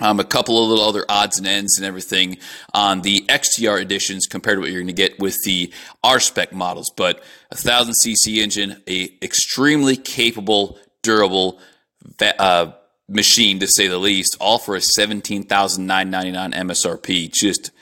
Um, 0.00 0.20
a 0.20 0.24
couple 0.24 0.62
of 0.62 0.68
little 0.68 0.84
other 0.84 1.04
odds 1.08 1.38
and 1.38 1.46
ends 1.48 1.76
and 1.76 1.84
everything 1.84 2.38
on 2.72 3.02
the 3.02 3.22
XTR 3.28 3.80
editions 3.80 4.28
compared 4.28 4.56
to 4.56 4.60
what 4.60 4.70
you're 4.70 4.80
going 4.80 4.86
to 4.86 4.92
get 4.92 5.18
with 5.18 5.36
the 5.44 5.72
R 6.04 6.20
spec 6.20 6.52
models. 6.52 6.88
But 6.96 7.20
a 7.50 7.56
thousand 7.56 7.94
cc 7.94 8.36
engine, 8.36 8.80
a 8.86 9.10
extremely 9.20 9.96
capable, 9.96 10.78
durable 11.02 11.58
uh, 12.20 12.70
machine 13.08 13.58
to 13.58 13.66
say 13.66 13.88
the 13.88 13.98
least, 13.98 14.36
all 14.40 14.60
for 14.60 14.76
a 14.76 14.80
seventeen 14.80 15.42
thousand 15.42 15.88
nine 15.88 16.10
ninety 16.10 16.30
nine 16.30 16.52
MSRP. 16.52 17.32
Just 17.32 17.72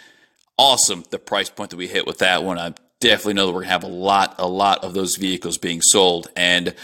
awesome 0.58 1.04
the 1.10 1.18
price 1.18 1.50
point 1.50 1.70
that 1.70 1.76
we 1.76 1.86
hit 1.86 2.06
with 2.06 2.18
that 2.18 2.44
one. 2.44 2.58
I 2.58 2.74
definitely 3.00 3.34
know 3.34 3.46
that 3.46 3.52
we're 3.52 3.62
gonna 3.62 3.72
have 3.72 3.84
a 3.84 3.88
lot, 3.88 4.34
a 4.38 4.48
lot 4.48 4.84
of 4.84 4.94
those 4.94 5.16
vehicles 5.16 5.58
being 5.58 5.80
sold, 5.82 6.28
and 6.36 6.74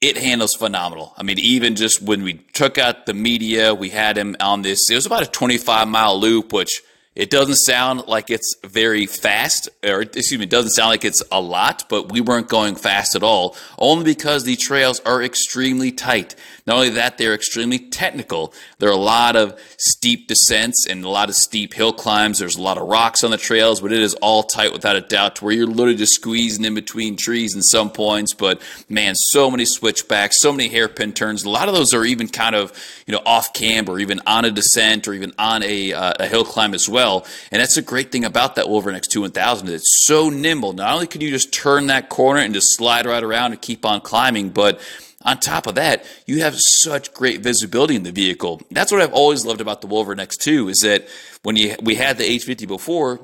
it 0.00 0.16
handles 0.18 0.54
phenomenal. 0.54 1.14
I 1.16 1.22
mean, 1.22 1.38
even 1.38 1.74
just 1.74 2.02
when 2.02 2.22
we 2.22 2.34
took 2.52 2.78
out 2.78 3.06
the 3.06 3.14
media, 3.14 3.74
we 3.74 3.90
had 3.90 4.16
him 4.18 4.36
on 4.40 4.62
this. 4.62 4.90
It 4.90 4.94
was 4.94 5.06
about 5.06 5.22
a 5.22 5.30
25 5.30 5.88
mile 5.88 6.18
loop, 6.18 6.52
which 6.52 6.82
it 7.16 7.30
doesn't 7.30 7.56
sound 7.56 8.06
like 8.06 8.30
it's 8.30 8.54
very 8.62 9.06
fast, 9.06 9.70
or 9.82 10.02
excuse 10.02 10.38
me, 10.38 10.44
it 10.44 10.50
doesn't 10.50 10.72
sound 10.72 10.90
like 10.90 11.04
it's 11.04 11.22
a 11.32 11.40
lot, 11.40 11.84
but 11.88 12.12
we 12.12 12.20
weren't 12.20 12.48
going 12.48 12.76
fast 12.76 13.16
at 13.16 13.22
all, 13.22 13.56
only 13.78 14.04
because 14.04 14.44
the 14.44 14.54
trails 14.54 15.00
are 15.00 15.22
extremely 15.22 15.90
tight. 15.90 16.34
Not 16.66 16.76
only 16.76 16.90
that, 16.90 17.16
they're 17.16 17.32
extremely 17.32 17.78
technical. 17.78 18.52
There 18.80 18.90
are 18.90 18.92
a 18.92 18.96
lot 18.96 19.34
of 19.34 19.58
steep 19.78 20.28
descents 20.28 20.86
and 20.86 21.04
a 21.04 21.08
lot 21.08 21.30
of 21.30 21.36
steep 21.36 21.72
hill 21.72 21.92
climbs. 21.92 22.38
There's 22.38 22.56
a 22.56 22.62
lot 22.62 22.76
of 22.76 22.86
rocks 22.86 23.24
on 23.24 23.30
the 23.30 23.38
trails, 23.38 23.80
but 23.80 23.92
it 23.92 24.00
is 24.00 24.14
all 24.14 24.42
tight 24.42 24.72
without 24.72 24.96
a 24.96 25.00
doubt 25.00 25.36
to 25.36 25.44
where 25.44 25.54
you're 25.54 25.66
literally 25.66 25.96
just 25.96 26.14
squeezing 26.14 26.64
in 26.64 26.74
between 26.74 27.16
trees 27.16 27.54
in 27.54 27.62
some 27.62 27.90
points. 27.90 28.34
But 28.34 28.60
man, 28.90 29.14
so 29.14 29.50
many 29.50 29.64
switchbacks, 29.64 30.42
so 30.42 30.52
many 30.52 30.68
hairpin 30.68 31.12
turns. 31.12 31.44
A 31.44 31.50
lot 31.50 31.68
of 31.68 31.74
those 31.74 31.94
are 31.94 32.04
even 32.04 32.28
kind 32.28 32.54
of, 32.54 32.72
you 33.06 33.12
know, 33.12 33.22
off 33.24 33.54
camber, 33.54 33.92
or 33.92 34.00
even 34.00 34.20
on 34.26 34.44
a 34.44 34.50
descent 34.50 35.08
or 35.08 35.14
even 35.14 35.32
on 35.38 35.62
a, 35.62 35.94
uh, 35.94 36.14
a 36.18 36.26
hill 36.26 36.44
climb 36.44 36.74
as 36.74 36.88
well. 36.88 37.05
And 37.14 37.60
that's 37.60 37.74
the 37.74 37.82
great 37.82 38.12
thing 38.12 38.24
about 38.24 38.56
that 38.56 38.68
Wolverine 38.68 38.98
X2 38.98 39.20
1000. 39.22 39.68
It's 39.68 40.04
so 40.06 40.28
nimble. 40.28 40.72
Not 40.72 40.92
only 40.92 41.06
can 41.06 41.20
you 41.20 41.30
just 41.30 41.52
turn 41.52 41.86
that 41.88 42.08
corner 42.08 42.40
and 42.40 42.52
just 42.52 42.76
slide 42.76 43.06
right 43.06 43.22
around 43.22 43.52
and 43.52 43.60
keep 43.60 43.84
on 43.84 44.00
climbing, 44.00 44.50
but 44.50 44.80
on 45.22 45.38
top 45.40 45.66
of 45.66 45.74
that, 45.74 46.04
you 46.26 46.42
have 46.42 46.56
such 46.56 47.12
great 47.12 47.40
visibility 47.40 47.96
in 47.96 48.04
the 48.04 48.12
vehicle. 48.12 48.62
That's 48.70 48.92
what 48.92 49.02
I've 49.02 49.12
always 49.12 49.44
loved 49.44 49.60
about 49.60 49.80
the 49.80 49.88
Wolverine 49.88 50.18
X2 50.18 50.70
is 50.70 50.80
that 50.80 51.08
when 51.42 51.56
you 51.56 51.74
we 51.82 51.96
had 51.96 52.16
the 52.18 52.24
850 52.24 52.66
before, 52.66 53.20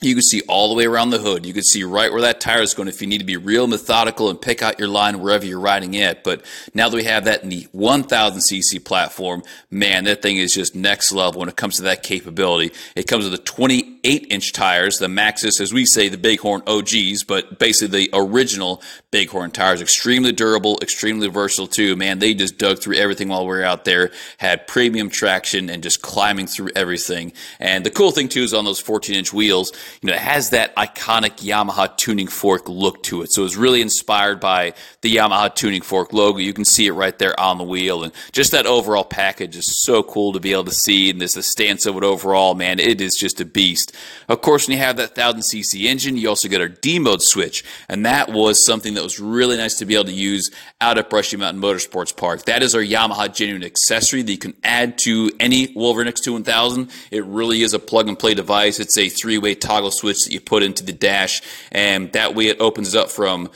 you 0.00 0.14
can 0.14 0.22
see 0.22 0.42
all 0.48 0.68
the 0.68 0.74
way 0.74 0.86
around 0.86 1.10
the 1.10 1.18
hood. 1.18 1.46
You 1.46 1.52
can 1.52 1.62
see 1.62 1.84
right 1.84 2.12
where 2.12 2.22
that 2.22 2.40
tire 2.40 2.62
is 2.62 2.74
going 2.74 2.88
if 2.88 3.00
you 3.00 3.06
need 3.06 3.18
to 3.18 3.24
be 3.24 3.36
real 3.36 3.66
methodical 3.66 4.28
and 4.28 4.40
pick 4.40 4.62
out 4.62 4.78
your 4.78 4.88
line 4.88 5.20
wherever 5.20 5.46
you're 5.46 5.60
riding 5.60 5.94
it. 5.94 6.24
But 6.24 6.44
now 6.74 6.88
that 6.88 6.96
we 6.96 7.04
have 7.04 7.24
that 7.24 7.42
in 7.42 7.48
the 7.48 7.66
1000cc 7.74 8.84
platform, 8.84 9.42
man, 9.70 10.04
that 10.04 10.20
thing 10.20 10.36
is 10.36 10.52
just 10.52 10.74
next 10.74 11.12
level 11.12 11.40
when 11.40 11.48
it 11.48 11.56
comes 11.56 11.76
to 11.76 11.82
that 11.82 12.02
capability. 12.02 12.72
It 12.96 13.06
comes 13.06 13.24
with 13.24 13.32
the 13.32 13.38
28 13.38 14.26
inch 14.30 14.52
tires, 14.52 14.98
the 14.98 15.06
Maxxis, 15.06 15.60
as 15.60 15.72
we 15.72 15.86
say, 15.86 16.08
the 16.08 16.18
Bighorn 16.18 16.62
OGs, 16.66 17.24
but 17.24 17.58
basically 17.58 18.06
the 18.06 18.10
original 18.12 18.82
Bighorn 19.14 19.52
tires. 19.52 19.80
Extremely 19.80 20.32
durable, 20.32 20.76
extremely 20.82 21.28
versatile 21.28 21.68
too. 21.68 21.94
Man, 21.94 22.18
they 22.18 22.34
just 22.34 22.58
dug 22.58 22.80
through 22.80 22.96
everything 22.96 23.28
while 23.28 23.42
we 23.42 23.56
were 23.56 23.62
out 23.62 23.84
there, 23.84 24.10
had 24.38 24.66
premium 24.66 25.08
traction 25.08 25.70
and 25.70 25.84
just 25.84 26.02
climbing 26.02 26.48
through 26.48 26.70
everything. 26.74 27.32
And 27.60 27.86
the 27.86 27.90
cool 27.90 28.10
thing 28.10 28.28
too 28.28 28.42
is 28.42 28.52
on 28.52 28.64
those 28.64 28.80
14 28.80 29.14
inch 29.14 29.32
wheels, 29.32 29.72
you 30.02 30.08
know, 30.08 30.14
it 30.14 30.18
has 30.18 30.50
that 30.50 30.74
iconic 30.74 31.36
Yamaha 31.36 31.96
tuning 31.96 32.26
fork 32.26 32.68
look 32.68 33.04
to 33.04 33.22
it. 33.22 33.30
So 33.32 33.44
it's 33.44 33.54
really 33.54 33.80
inspired 33.80 34.40
by 34.40 34.74
the 35.02 35.14
Yamaha 35.14 35.54
tuning 35.54 35.82
fork 35.82 36.12
logo. 36.12 36.38
You 36.38 36.52
can 36.52 36.64
see 36.64 36.88
it 36.88 36.92
right 36.92 37.16
there 37.16 37.38
on 37.38 37.58
the 37.58 37.64
wheel. 37.64 38.02
And 38.02 38.12
just 38.32 38.50
that 38.50 38.66
overall 38.66 39.04
package 39.04 39.54
is 39.54 39.84
so 39.84 40.02
cool 40.02 40.32
to 40.32 40.40
be 40.40 40.50
able 40.50 40.64
to 40.64 40.74
see. 40.74 41.10
And 41.10 41.20
this 41.20 41.34
the 41.34 41.44
stance 41.44 41.86
of 41.86 41.96
it 41.96 42.02
overall, 42.02 42.56
man, 42.56 42.80
it 42.80 43.00
is 43.00 43.14
just 43.14 43.40
a 43.40 43.44
beast. 43.44 43.94
Of 44.28 44.40
course, 44.40 44.66
when 44.66 44.76
you 44.76 44.82
have 44.82 44.96
that 44.96 45.14
1000cc 45.14 45.84
engine, 45.84 46.16
you 46.16 46.28
also 46.28 46.48
get 46.48 46.60
our 46.60 46.68
D 46.68 46.98
mode 46.98 47.22
switch. 47.22 47.62
And 47.88 48.04
that 48.06 48.32
was 48.32 48.66
something 48.66 48.94
that 48.94 49.03
was 49.04 49.20
really 49.20 49.56
nice 49.56 49.76
to 49.76 49.86
be 49.86 49.94
able 49.94 50.06
to 50.06 50.12
use 50.12 50.50
out 50.80 50.98
at 50.98 51.08
Brushy 51.10 51.36
Mountain 51.36 51.62
Motorsports 51.62 52.16
Park. 52.16 52.44
That 52.46 52.62
is 52.62 52.74
our 52.74 52.80
Yamaha 52.80 53.34
genuine 53.34 53.62
accessory 53.62 54.22
that 54.22 54.32
you 54.32 54.38
can 54.38 54.54
add 54.64 54.98
to 55.04 55.30
any 55.38 55.72
Wolverine 55.74 56.08
X2000. 56.08 56.90
It 57.10 57.24
really 57.24 57.62
is 57.62 57.74
a 57.74 57.78
plug 57.78 58.08
and 58.08 58.18
play 58.18 58.34
device. 58.34 58.80
It's 58.80 58.98
a 58.98 59.08
three 59.08 59.38
way 59.38 59.54
toggle 59.54 59.90
switch 59.90 60.24
that 60.24 60.32
you 60.32 60.40
put 60.40 60.62
into 60.62 60.84
the 60.84 60.92
dash, 60.92 61.40
and 61.70 62.12
that 62.12 62.34
way 62.34 62.48
it 62.48 62.60
opens 62.60 62.94
up 62.94 63.10
from 63.10 63.50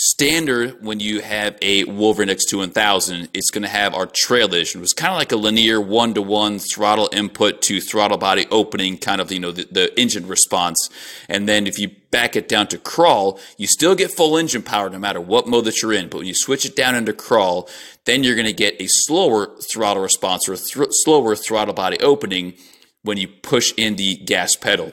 Standard, 0.00 0.80
when 0.80 1.00
you 1.00 1.22
have 1.22 1.58
a 1.60 1.82
Wolverine 1.82 2.28
X2000, 2.28 3.30
it's 3.34 3.50
going 3.50 3.62
to 3.62 3.68
have 3.68 3.94
our 3.94 4.06
trail 4.06 4.46
edition. 4.46 4.78
It 4.78 4.82
was 4.82 4.92
kind 4.92 5.10
of 5.10 5.18
like 5.18 5.32
a 5.32 5.36
linear 5.36 5.80
one 5.80 6.14
to 6.14 6.22
one 6.22 6.60
throttle 6.60 7.08
input 7.12 7.62
to 7.62 7.80
throttle 7.80 8.16
body 8.16 8.46
opening, 8.52 8.96
kind 8.96 9.20
of, 9.20 9.32
you 9.32 9.40
know, 9.40 9.50
the, 9.50 9.66
the 9.72 10.00
engine 10.00 10.28
response. 10.28 10.88
And 11.28 11.48
then 11.48 11.66
if 11.66 11.80
you 11.80 11.90
back 12.12 12.36
it 12.36 12.48
down 12.48 12.68
to 12.68 12.78
crawl, 12.78 13.40
you 13.56 13.66
still 13.66 13.96
get 13.96 14.12
full 14.12 14.38
engine 14.38 14.62
power 14.62 14.88
no 14.88 15.00
matter 15.00 15.20
what 15.20 15.48
mode 15.48 15.64
that 15.64 15.82
you're 15.82 15.92
in. 15.92 16.08
But 16.08 16.18
when 16.18 16.28
you 16.28 16.34
switch 16.34 16.64
it 16.64 16.76
down 16.76 16.94
into 16.94 17.12
crawl, 17.12 17.68
then 18.04 18.22
you're 18.22 18.36
going 18.36 18.46
to 18.46 18.52
get 18.52 18.80
a 18.80 18.86
slower 18.86 19.48
throttle 19.68 20.04
response 20.04 20.48
or 20.48 20.54
th- 20.54 20.90
slower 20.92 21.34
throttle 21.34 21.74
body 21.74 21.98
opening 21.98 22.54
when 23.02 23.18
you 23.18 23.26
push 23.26 23.74
in 23.76 23.96
the 23.96 24.14
gas 24.14 24.54
pedal. 24.54 24.92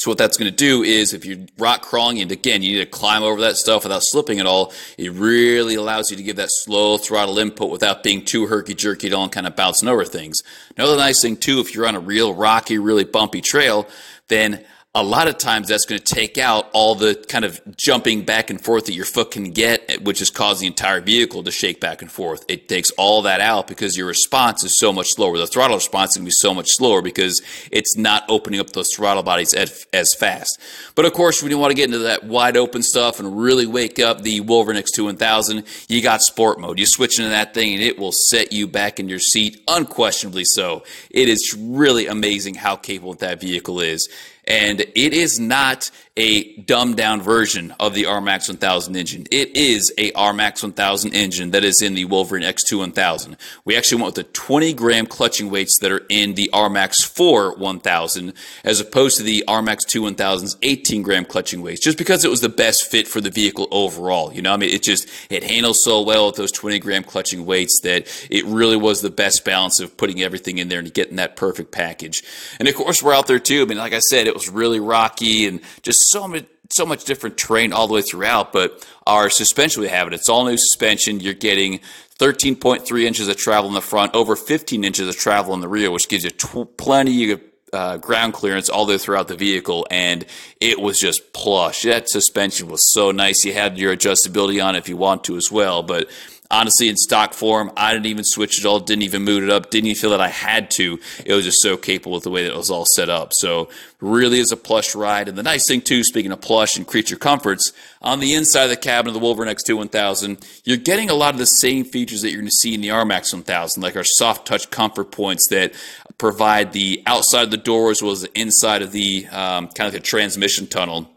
So 0.00 0.10
what 0.10 0.16
that's 0.16 0.38
going 0.38 0.50
to 0.50 0.56
do 0.56 0.82
is 0.82 1.12
if 1.12 1.26
you're 1.26 1.40
rock 1.58 1.82
crawling, 1.82 2.22
and 2.22 2.32
again, 2.32 2.62
you 2.62 2.78
need 2.78 2.84
to 2.84 2.86
climb 2.86 3.22
over 3.22 3.42
that 3.42 3.58
stuff 3.58 3.82
without 3.82 4.00
slipping 4.02 4.40
at 4.40 4.46
all, 4.46 4.72
it 4.96 5.12
really 5.12 5.74
allows 5.74 6.10
you 6.10 6.16
to 6.16 6.22
give 6.22 6.36
that 6.36 6.48
slow 6.50 6.96
throttle 6.96 7.38
input 7.38 7.70
without 7.70 8.02
being 8.02 8.24
too 8.24 8.46
herky-jerky 8.46 9.08
at 9.08 9.12
all 9.12 9.24
and 9.24 9.32
kind 9.32 9.46
of 9.46 9.54
bouncing 9.56 9.90
over 9.90 10.06
things. 10.06 10.38
Another 10.74 10.96
nice 10.96 11.20
thing 11.20 11.36
too, 11.36 11.60
if 11.60 11.74
you're 11.74 11.86
on 11.86 11.96
a 11.96 12.00
real 12.00 12.32
rocky, 12.32 12.78
really 12.78 13.04
bumpy 13.04 13.42
trail, 13.42 13.86
then 14.28 14.64
a 14.92 15.04
lot 15.04 15.28
of 15.28 15.38
times 15.38 15.68
that's 15.68 15.86
going 15.86 16.00
to 16.00 16.14
take 16.14 16.36
out 16.36 16.68
all 16.72 16.96
the 16.96 17.14
kind 17.28 17.44
of 17.44 17.60
jumping 17.76 18.22
back 18.22 18.50
and 18.50 18.60
forth 18.60 18.86
that 18.86 18.92
your 18.92 19.04
foot 19.04 19.30
can 19.30 19.52
get, 19.52 20.02
which 20.02 20.18
has 20.18 20.30
caused 20.30 20.60
the 20.60 20.66
entire 20.66 21.00
vehicle 21.00 21.44
to 21.44 21.52
shake 21.52 21.78
back 21.78 22.02
and 22.02 22.10
forth. 22.10 22.44
It 22.48 22.68
takes 22.68 22.90
all 22.98 23.22
that 23.22 23.40
out 23.40 23.68
because 23.68 23.96
your 23.96 24.08
response 24.08 24.64
is 24.64 24.76
so 24.76 24.92
much 24.92 25.06
slower. 25.10 25.38
The 25.38 25.46
throttle 25.46 25.76
response 25.76 26.10
is 26.10 26.16
going 26.16 26.24
to 26.24 26.30
be 26.30 26.32
so 26.32 26.52
much 26.52 26.66
slower 26.70 27.02
because 27.02 27.40
it's 27.70 27.96
not 27.96 28.24
opening 28.28 28.58
up 28.58 28.70
those 28.70 28.88
throttle 28.92 29.22
bodies 29.22 29.54
as, 29.54 29.86
as 29.92 30.12
fast. 30.12 30.58
But 30.96 31.04
of 31.04 31.12
course, 31.12 31.40
when 31.40 31.52
you 31.52 31.58
want 31.58 31.70
to 31.70 31.76
get 31.76 31.84
into 31.84 31.98
that 32.00 32.24
wide 32.24 32.56
open 32.56 32.82
stuff 32.82 33.20
and 33.20 33.40
really 33.40 33.66
wake 33.66 34.00
up 34.00 34.22
the 34.22 34.40
Wolverine 34.40 34.82
X2000, 34.82 35.86
you 35.88 36.02
got 36.02 36.20
sport 36.20 36.58
mode. 36.58 36.80
You 36.80 36.86
switch 36.86 37.20
into 37.20 37.30
that 37.30 37.54
thing 37.54 37.74
and 37.74 37.82
it 37.82 37.96
will 37.96 38.12
set 38.12 38.52
you 38.52 38.66
back 38.66 38.98
in 38.98 39.08
your 39.08 39.20
seat, 39.20 39.62
unquestionably 39.68 40.44
so. 40.44 40.82
It 41.12 41.28
is 41.28 41.56
really 41.56 42.08
amazing 42.08 42.54
how 42.54 42.74
capable 42.74 43.14
that 43.14 43.40
vehicle 43.40 43.78
is. 43.78 44.08
And 44.50 44.80
it 44.80 45.14
is 45.14 45.38
not 45.38 45.92
a 46.16 46.56
dumbed 46.56 46.96
down 46.96 47.22
version 47.22 47.72
of 47.78 47.94
the 47.94 48.04
RMAX 48.04 48.48
1000 48.48 48.96
engine. 48.96 49.26
It 49.30 49.56
is 49.56 49.92
a 49.96 50.10
RMAX 50.12 50.62
1000 50.62 51.14
engine 51.14 51.52
that 51.52 51.62
is 51.62 51.80
in 51.80 51.94
the 51.94 52.04
Wolverine 52.04 52.42
X2 52.42 52.78
1000. 52.78 53.36
We 53.64 53.76
actually 53.76 54.02
went 54.02 54.16
with 54.16 54.26
the 54.26 54.32
20 54.32 54.72
gram 54.74 55.06
clutching 55.06 55.50
weights 55.50 55.78
that 55.80 55.92
are 55.92 56.04
in 56.08 56.34
the 56.34 56.50
RMAX 56.52 57.06
4 57.06 57.54
1000 57.54 58.32
as 58.64 58.80
opposed 58.80 59.18
to 59.18 59.22
the 59.22 59.44
RMAX 59.46 59.86
2 59.86 60.02
1000's 60.02 60.56
18 60.62 61.02
gram 61.02 61.24
clutching 61.24 61.62
weights 61.62 61.80
just 61.80 61.96
because 61.96 62.24
it 62.24 62.30
was 62.30 62.40
the 62.40 62.48
best 62.48 62.90
fit 62.90 63.06
for 63.06 63.20
the 63.20 63.30
vehicle 63.30 63.68
overall. 63.70 64.32
You 64.32 64.42
know, 64.42 64.52
I 64.52 64.56
mean, 64.56 64.70
it 64.70 64.82
just, 64.82 65.08
it 65.30 65.44
handles 65.44 65.78
so 65.84 66.02
well 66.02 66.26
with 66.26 66.36
those 66.36 66.52
20 66.52 66.80
gram 66.80 67.04
clutching 67.04 67.46
weights 67.46 67.80
that 67.84 68.08
it 68.30 68.44
really 68.46 68.76
was 68.76 69.00
the 69.00 69.10
best 69.10 69.44
balance 69.44 69.80
of 69.80 69.96
putting 69.96 70.20
everything 70.22 70.58
in 70.58 70.68
there 70.68 70.80
and 70.80 70.92
getting 70.92 71.16
that 71.16 71.36
perfect 71.36 71.70
package. 71.70 72.24
And 72.58 72.68
of 72.68 72.74
course, 72.74 73.00
we're 73.00 73.14
out 73.14 73.28
there 73.28 73.38
too. 73.38 73.62
I 73.62 73.64
mean, 73.64 73.78
like 73.78 73.92
I 73.92 74.00
said, 74.00 74.26
it 74.26 74.34
was 74.34 74.48
really 74.48 74.80
rocky 74.80 75.46
and 75.46 75.60
just 75.82 75.99
so 76.10 76.26
much 76.26 76.46
so 76.72 76.86
much 76.86 77.04
different 77.04 77.36
terrain 77.36 77.72
all 77.72 77.88
the 77.88 77.94
way 77.94 78.02
throughout. 78.02 78.52
But 78.52 78.86
our 79.06 79.28
suspension 79.28 79.82
we 79.82 79.88
have 79.88 80.06
it. 80.06 80.12
It's 80.14 80.28
all 80.28 80.44
new 80.44 80.56
suspension. 80.56 81.18
You're 81.18 81.34
getting 81.34 81.80
13.3 82.18 83.04
inches 83.04 83.28
of 83.28 83.36
travel 83.36 83.68
in 83.68 83.74
the 83.74 83.80
front, 83.80 84.14
over 84.14 84.36
15 84.36 84.84
inches 84.84 85.08
of 85.08 85.16
travel 85.16 85.54
in 85.54 85.60
the 85.60 85.68
rear, 85.68 85.90
which 85.90 86.08
gives 86.08 86.24
you 86.24 86.30
tw- 86.30 86.76
plenty 86.76 87.32
of 87.32 87.40
uh, 87.72 87.96
ground 87.96 88.34
clearance 88.34 88.68
all 88.68 88.84
the 88.84 88.94
way 88.94 88.98
throughout 88.98 89.28
the 89.28 89.36
vehicle, 89.36 89.86
and 89.90 90.26
it 90.60 90.80
was 90.80 90.98
just 90.98 91.32
plush. 91.32 91.82
That 91.82 92.08
suspension 92.08 92.68
was 92.68 92.92
so 92.92 93.10
nice. 93.10 93.44
You 93.44 93.52
had 93.52 93.78
your 93.78 93.96
adjustability 93.96 94.64
on 94.64 94.76
if 94.76 94.88
you 94.88 94.96
want 94.96 95.24
to 95.24 95.36
as 95.36 95.50
well, 95.50 95.82
but 95.82 96.10
honestly, 96.50 96.88
in 96.88 96.96
stock 96.96 97.32
form, 97.32 97.70
I 97.76 97.92
didn't 97.92 98.06
even 98.06 98.24
switch 98.24 98.58
it 98.58 98.66
all, 98.66 98.80
didn't 98.80 99.02
even 99.02 99.22
move 99.22 99.44
it 99.44 99.50
up, 99.50 99.70
didn't 99.70 99.86
even 99.86 100.00
feel 100.00 100.10
that 100.10 100.20
I 100.20 100.28
had 100.28 100.70
to. 100.72 100.98
It 101.24 101.34
was 101.34 101.44
just 101.44 101.62
so 101.62 101.76
capable 101.76 102.12
with 102.12 102.24
the 102.24 102.30
way 102.30 102.42
that 102.42 102.52
it 102.52 102.56
was 102.56 102.70
all 102.70 102.86
set 102.94 103.08
up. 103.08 103.32
So, 103.32 103.68
really 104.00 104.38
is 104.38 104.50
a 104.50 104.56
plush 104.56 104.94
ride. 104.94 105.28
And 105.28 105.36
the 105.36 105.42
nice 105.42 105.66
thing, 105.68 105.80
too, 105.80 106.02
speaking 106.02 106.32
of 106.32 106.40
plush 106.40 106.76
and 106.76 106.86
creature 106.86 107.16
comforts, 107.16 107.72
on 108.02 108.20
the 108.20 108.34
inside 108.34 108.64
of 108.64 108.70
the 108.70 108.76
cabin 108.76 109.08
of 109.08 109.14
the 109.14 109.20
Wolverine 109.20 109.54
X2 109.54 109.76
1000, 109.76 110.44
you're 110.64 110.76
getting 110.76 111.10
a 111.10 111.14
lot 111.14 111.34
of 111.34 111.38
the 111.38 111.46
same 111.46 111.84
features 111.84 112.22
that 112.22 112.30
you're 112.30 112.40
going 112.40 112.48
to 112.48 112.56
see 112.56 112.74
in 112.74 112.80
the 112.80 112.88
RMAX 112.88 113.32
1000, 113.32 113.82
like 113.82 113.96
our 113.96 114.04
soft 114.04 114.46
touch 114.46 114.70
comfort 114.70 115.12
points 115.12 115.48
that 115.50 115.74
provide 116.18 116.72
the 116.72 117.02
outside 117.06 117.44
of 117.44 117.50
the 117.50 117.56
door 117.56 117.90
as 117.90 118.02
well 118.02 118.12
as 118.12 118.22
the 118.22 118.40
inside 118.40 118.82
of 118.82 118.92
the 118.92 119.26
um, 119.28 119.68
kind 119.68 119.86
of 119.86 119.92
the 119.92 120.00
transmission 120.00 120.66
tunnel 120.66 121.10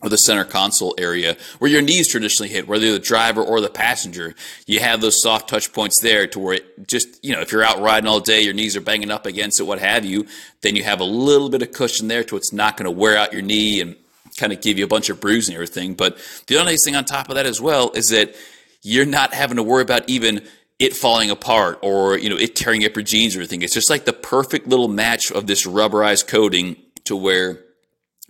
or 0.00 0.08
the 0.08 0.16
center 0.16 0.44
console 0.44 0.94
area 0.96 1.36
where 1.58 1.70
your 1.70 1.82
knees 1.82 2.06
traditionally 2.08 2.48
hit, 2.48 2.68
whether 2.68 2.92
the 2.92 2.98
driver 2.98 3.42
or 3.42 3.60
the 3.60 3.68
passenger. 3.68 4.34
You 4.66 4.80
have 4.80 5.00
those 5.00 5.20
soft 5.20 5.48
touch 5.48 5.72
points 5.72 6.00
there 6.00 6.26
to 6.28 6.38
where 6.38 6.54
it 6.54 6.86
just, 6.86 7.24
you 7.24 7.34
know, 7.34 7.40
if 7.40 7.50
you're 7.50 7.64
out 7.64 7.80
riding 7.80 8.08
all 8.08 8.20
day, 8.20 8.40
your 8.42 8.54
knees 8.54 8.76
are 8.76 8.80
banging 8.80 9.10
up 9.10 9.26
against 9.26 9.58
it, 9.58 9.64
what 9.64 9.80
have 9.80 10.04
you, 10.04 10.26
then 10.60 10.76
you 10.76 10.84
have 10.84 11.00
a 11.00 11.04
little 11.04 11.48
bit 11.48 11.62
of 11.62 11.72
cushion 11.72 12.06
there 12.06 12.22
to 12.24 12.36
it's 12.36 12.52
not 12.52 12.76
going 12.76 12.84
to 12.84 12.90
wear 12.90 13.16
out 13.16 13.32
your 13.32 13.42
knee 13.42 13.80
and 13.80 13.96
kind 14.36 14.52
of 14.52 14.60
give 14.60 14.78
you 14.78 14.84
a 14.84 14.88
bunch 14.88 15.10
of 15.10 15.20
bruising 15.20 15.54
and 15.54 15.62
everything. 15.62 15.94
But 15.94 16.18
the 16.46 16.56
other 16.56 16.70
nice 16.70 16.84
thing 16.84 16.94
on 16.94 17.04
top 17.04 17.28
of 17.28 17.34
that 17.34 17.46
as 17.46 17.60
well 17.60 17.90
is 17.90 18.10
that 18.10 18.36
you're 18.82 19.06
not 19.06 19.34
having 19.34 19.56
to 19.56 19.64
worry 19.64 19.82
about 19.82 20.08
even 20.08 20.46
it 20.78 20.94
falling 20.94 21.30
apart 21.30 21.80
or, 21.82 22.16
you 22.16 22.30
know, 22.30 22.36
it 22.36 22.54
tearing 22.54 22.84
up 22.84 22.94
your 22.94 23.02
jeans 23.02 23.34
or 23.34 23.40
anything. 23.40 23.62
It's 23.62 23.74
just 23.74 23.90
like 23.90 24.04
the 24.04 24.12
perfect 24.12 24.68
little 24.68 24.86
match 24.86 25.32
of 25.32 25.48
this 25.48 25.66
rubberized 25.66 26.28
coating 26.28 26.76
to 27.04 27.16
where 27.16 27.64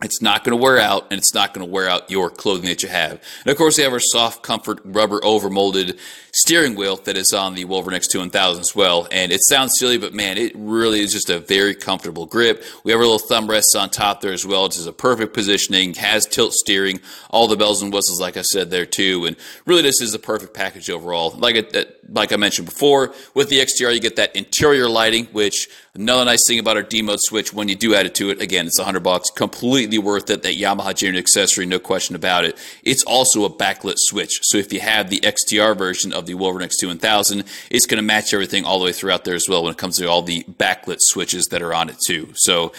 it's 0.02 0.22
not 0.22 0.44
going 0.44 0.56
to 0.56 0.62
wear 0.62 0.78
out, 0.78 1.08
and 1.10 1.18
it's 1.18 1.34
not 1.34 1.52
going 1.52 1.66
to 1.66 1.72
wear 1.72 1.88
out 1.88 2.08
your 2.08 2.30
clothing 2.30 2.66
that 2.68 2.84
you 2.84 2.88
have. 2.88 3.20
And 3.44 3.50
of 3.50 3.56
course, 3.56 3.78
we 3.78 3.82
have 3.82 3.92
our 3.92 3.98
soft 4.00 4.44
comfort 4.44 4.78
rubber 4.84 5.18
overmolded 5.20 5.98
steering 6.32 6.76
wheel 6.76 6.96
that 6.98 7.16
is 7.16 7.32
on 7.32 7.54
the 7.54 7.64
Wolverine 7.64 7.98
X2 7.98 8.20
1000 8.20 8.60
as 8.60 8.76
well. 8.76 9.08
And 9.10 9.32
it 9.32 9.40
sounds 9.42 9.72
silly, 9.76 9.98
but 9.98 10.14
man, 10.14 10.38
it 10.38 10.52
really 10.54 11.00
is 11.00 11.12
just 11.12 11.30
a 11.30 11.40
very 11.40 11.74
comfortable 11.74 12.26
grip. 12.26 12.62
We 12.84 12.92
have 12.92 13.00
our 13.00 13.06
little 13.06 13.18
thumb 13.18 13.50
rests 13.50 13.74
on 13.74 13.90
top 13.90 14.20
there 14.20 14.32
as 14.32 14.46
well. 14.46 14.66
It's 14.66 14.86
a 14.86 14.92
perfect 14.92 15.34
positioning, 15.34 15.94
has 15.94 16.26
tilt 16.26 16.52
steering, 16.52 17.00
all 17.30 17.48
the 17.48 17.56
bells 17.56 17.82
and 17.82 17.92
whistles, 17.92 18.20
like 18.20 18.36
I 18.36 18.42
said 18.42 18.70
there 18.70 18.86
too. 18.86 19.26
And 19.26 19.36
really, 19.66 19.82
this 19.82 20.00
is 20.00 20.12
the 20.12 20.20
perfect 20.20 20.54
package 20.54 20.90
overall. 20.90 21.30
Like 21.36 21.56
it, 21.56 22.08
like 22.08 22.32
I 22.32 22.36
mentioned 22.36 22.68
before, 22.68 23.14
with 23.34 23.48
the 23.48 23.58
XTR, 23.58 23.92
you 23.92 24.00
get 24.00 24.14
that 24.14 24.36
interior 24.36 24.88
lighting, 24.88 25.26
which 25.26 25.68
another 25.98 26.24
nice 26.24 26.46
thing 26.46 26.58
about 26.58 26.76
our 26.76 26.82
D 26.82 27.02
mode 27.02 27.18
switch 27.20 27.52
when 27.52 27.68
you 27.68 27.74
do 27.74 27.94
add 27.94 28.06
it 28.06 28.14
to 28.16 28.30
it, 28.30 28.40
again, 28.40 28.66
it's 28.66 28.78
100 28.78 29.00
bucks, 29.00 29.30
completely 29.30 29.98
worth 29.98 30.30
it. 30.30 30.42
That 30.42 30.56
Yamaha 30.56 30.94
genuine 30.94 31.18
accessory, 31.18 31.66
no 31.66 31.78
question 31.78 32.14
about 32.14 32.44
it. 32.44 32.56
It's 32.84 33.02
also 33.04 33.44
a 33.44 33.50
backlit 33.50 33.96
switch. 33.96 34.40
So 34.42 34.58
if 34.58 34.72
you 34.72 34.80
have 34.80 35.10
the 35.10 35.20
XTR 35.20 35.76
version 35.76 36.12
of 36.12 36.26
the 36.26 36.34
Wolverine 36.34 36.68
X2 36.68 36.86
1000, 36.88 37.44
it's 37.70 37.86
going 37.86 37.98
to 37.98 38.02
match 38.02 38.32
everything 38.32 38.64
all 38.64 38.78
the 38.78 38.86
way 38.86 38.92
throughout 38.92 39.24
there 39.24 39.34
as 39.34 39.48
well 39.48 39.62
when 39.64 39.72
it 39.72 39.78
comes 39.78 39.98
to 39.98 40.06
all 40.08 40.22
the 40.22 40.44
backlit 40.44 40.98
switches 41.00 41.46
that 41.46 41.62
are 41.62 41.74
on 41.74 41.88
it 41.90 41.96
too. 42.06 42.28
So 42.34 42.72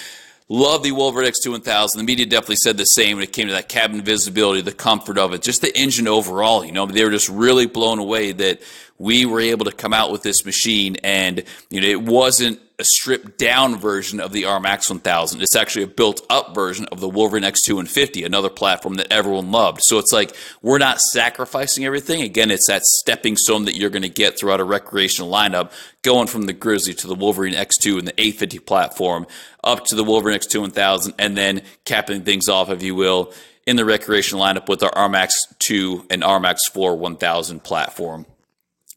Love 0.52 0.82
the 0.82 0.92
Wolverine 0.92 1.32
X2 1.32 1.52
1000. 1.52 2.00
The 2.00 2.04
media 2.04 2.26
definitely 2.26 2.56
said 2.56 2.76
the 2.76 2.86
same 2.86 3.18
when 3.18 3.24
it 3.24 3.32
came 3.32 3.46
to 3.50 3.54
that 3.54 3.70
cabin 3.70 4.02
visibility, 4.02 4.62
the 4.62 4.72
comfort 4.72 5.20
of 5.20 5.32
it, 5.32 5.44
just 5.44 5.62
the 5.62 5.78
engine 5.78 6.08
overall. 6.08 6.66
You 6.66 6.72
know, 6.72 6.88
they 6.88 7.04
were 7.04 7.12
just 7.12 7.30
really 7.30 7.68
blown 7.68 8.00
away 8.00 8.32
that 8.32 8.60
we 9.00 9.26
were 9.26 9.40
able 9.40 9.66
to 9.66 9.72
come 9.72 9.94
out 9.94 10.12
with 10.12 10.22
this 10.22 10.46
machine 10.46 10.98
and, 10.98 11.44
you 11.70 11.82
know, 11.82 11.88
it 11.88 12.02
wasn't 12.02 12.60
a 12.78 12.84
stripped 12.84 13.38
down 13.38 13.78
version 13.78 14.20
of 14.20 14.32
the 14.32 14.44
RMAX 14.44 14.90
1000. 14.90 15.42
It's 15.42 15.56
actually 15.56 15.84
a 15.84 15.88
built 15.88 16.26
up 16.30 16.56
version 16.56 16.86
of 16.92 17.00
the 17.00 17.10
Wolverine 17.10 17.44
X2 17.44 17.72
850, 17.72 18.24
another 18.24 18.50
platform 18.50 18.96
that 18.96 19.12
everyone 19.12 19.52
loved. 19.52 19.82
So 19.84 20.00
it's 20.00 20.14
like 20.14 20.36
we're 20.62 20.78
not 20.78 21.00
sacrificing 21.12 21.86
everything. 21.86 22.22
Again, 22.22 22.52
it's 22.52 22.68
that 22.68 22.84
stepping 22.84 23.36
stone 23.36 23.66
that 23.66 23.76
you're 23.76 23.90
going 23.90 24.04
to 24.04 24.10
get 24.10 24.40
throughout 24.40 24.62
a 24.62 24.66
recreational 24.66 25.32
lineup, 25.32 25.72
going 26.04 26.28
from 26.28 26.44
the 26.44 26.54
Grizzly 26.54 26.94
to 26.96 27.08
the 27.08 27.16
Wolverine 27.16 27.54
X2 27.54 28.00
and 28.00 28.08
the 28.08 28.14
A50 28.14 28.66
platform 28.66 29.28
up 29.64 29.86
to 29.86 29.96
the 29.96 30.04
Wolverine 30.04 30.40
X2 30.40 30.62
1000, 30.62 31.14
and 31.20 31.38
then 31.38 31.62
capping 31.84 32.24
things 32.24 32.48
off, 32.48 32.70
if 32.70 32.82
you 32.82 32.96
will, 32.96 33.34
in 33.66 33.76
the 33.76 33.86
recreation 33.86 34.40
lineup 34.40 34.70
with 34.70 34.84
our 34.84 34.92
RMAX 34.92 35.30
2 35.60 36.08
and 36.10 36.22
RMAX 36.22 36.58
4 36.74 36.96
1000 36.96 37.62
platform. 37.62 38.26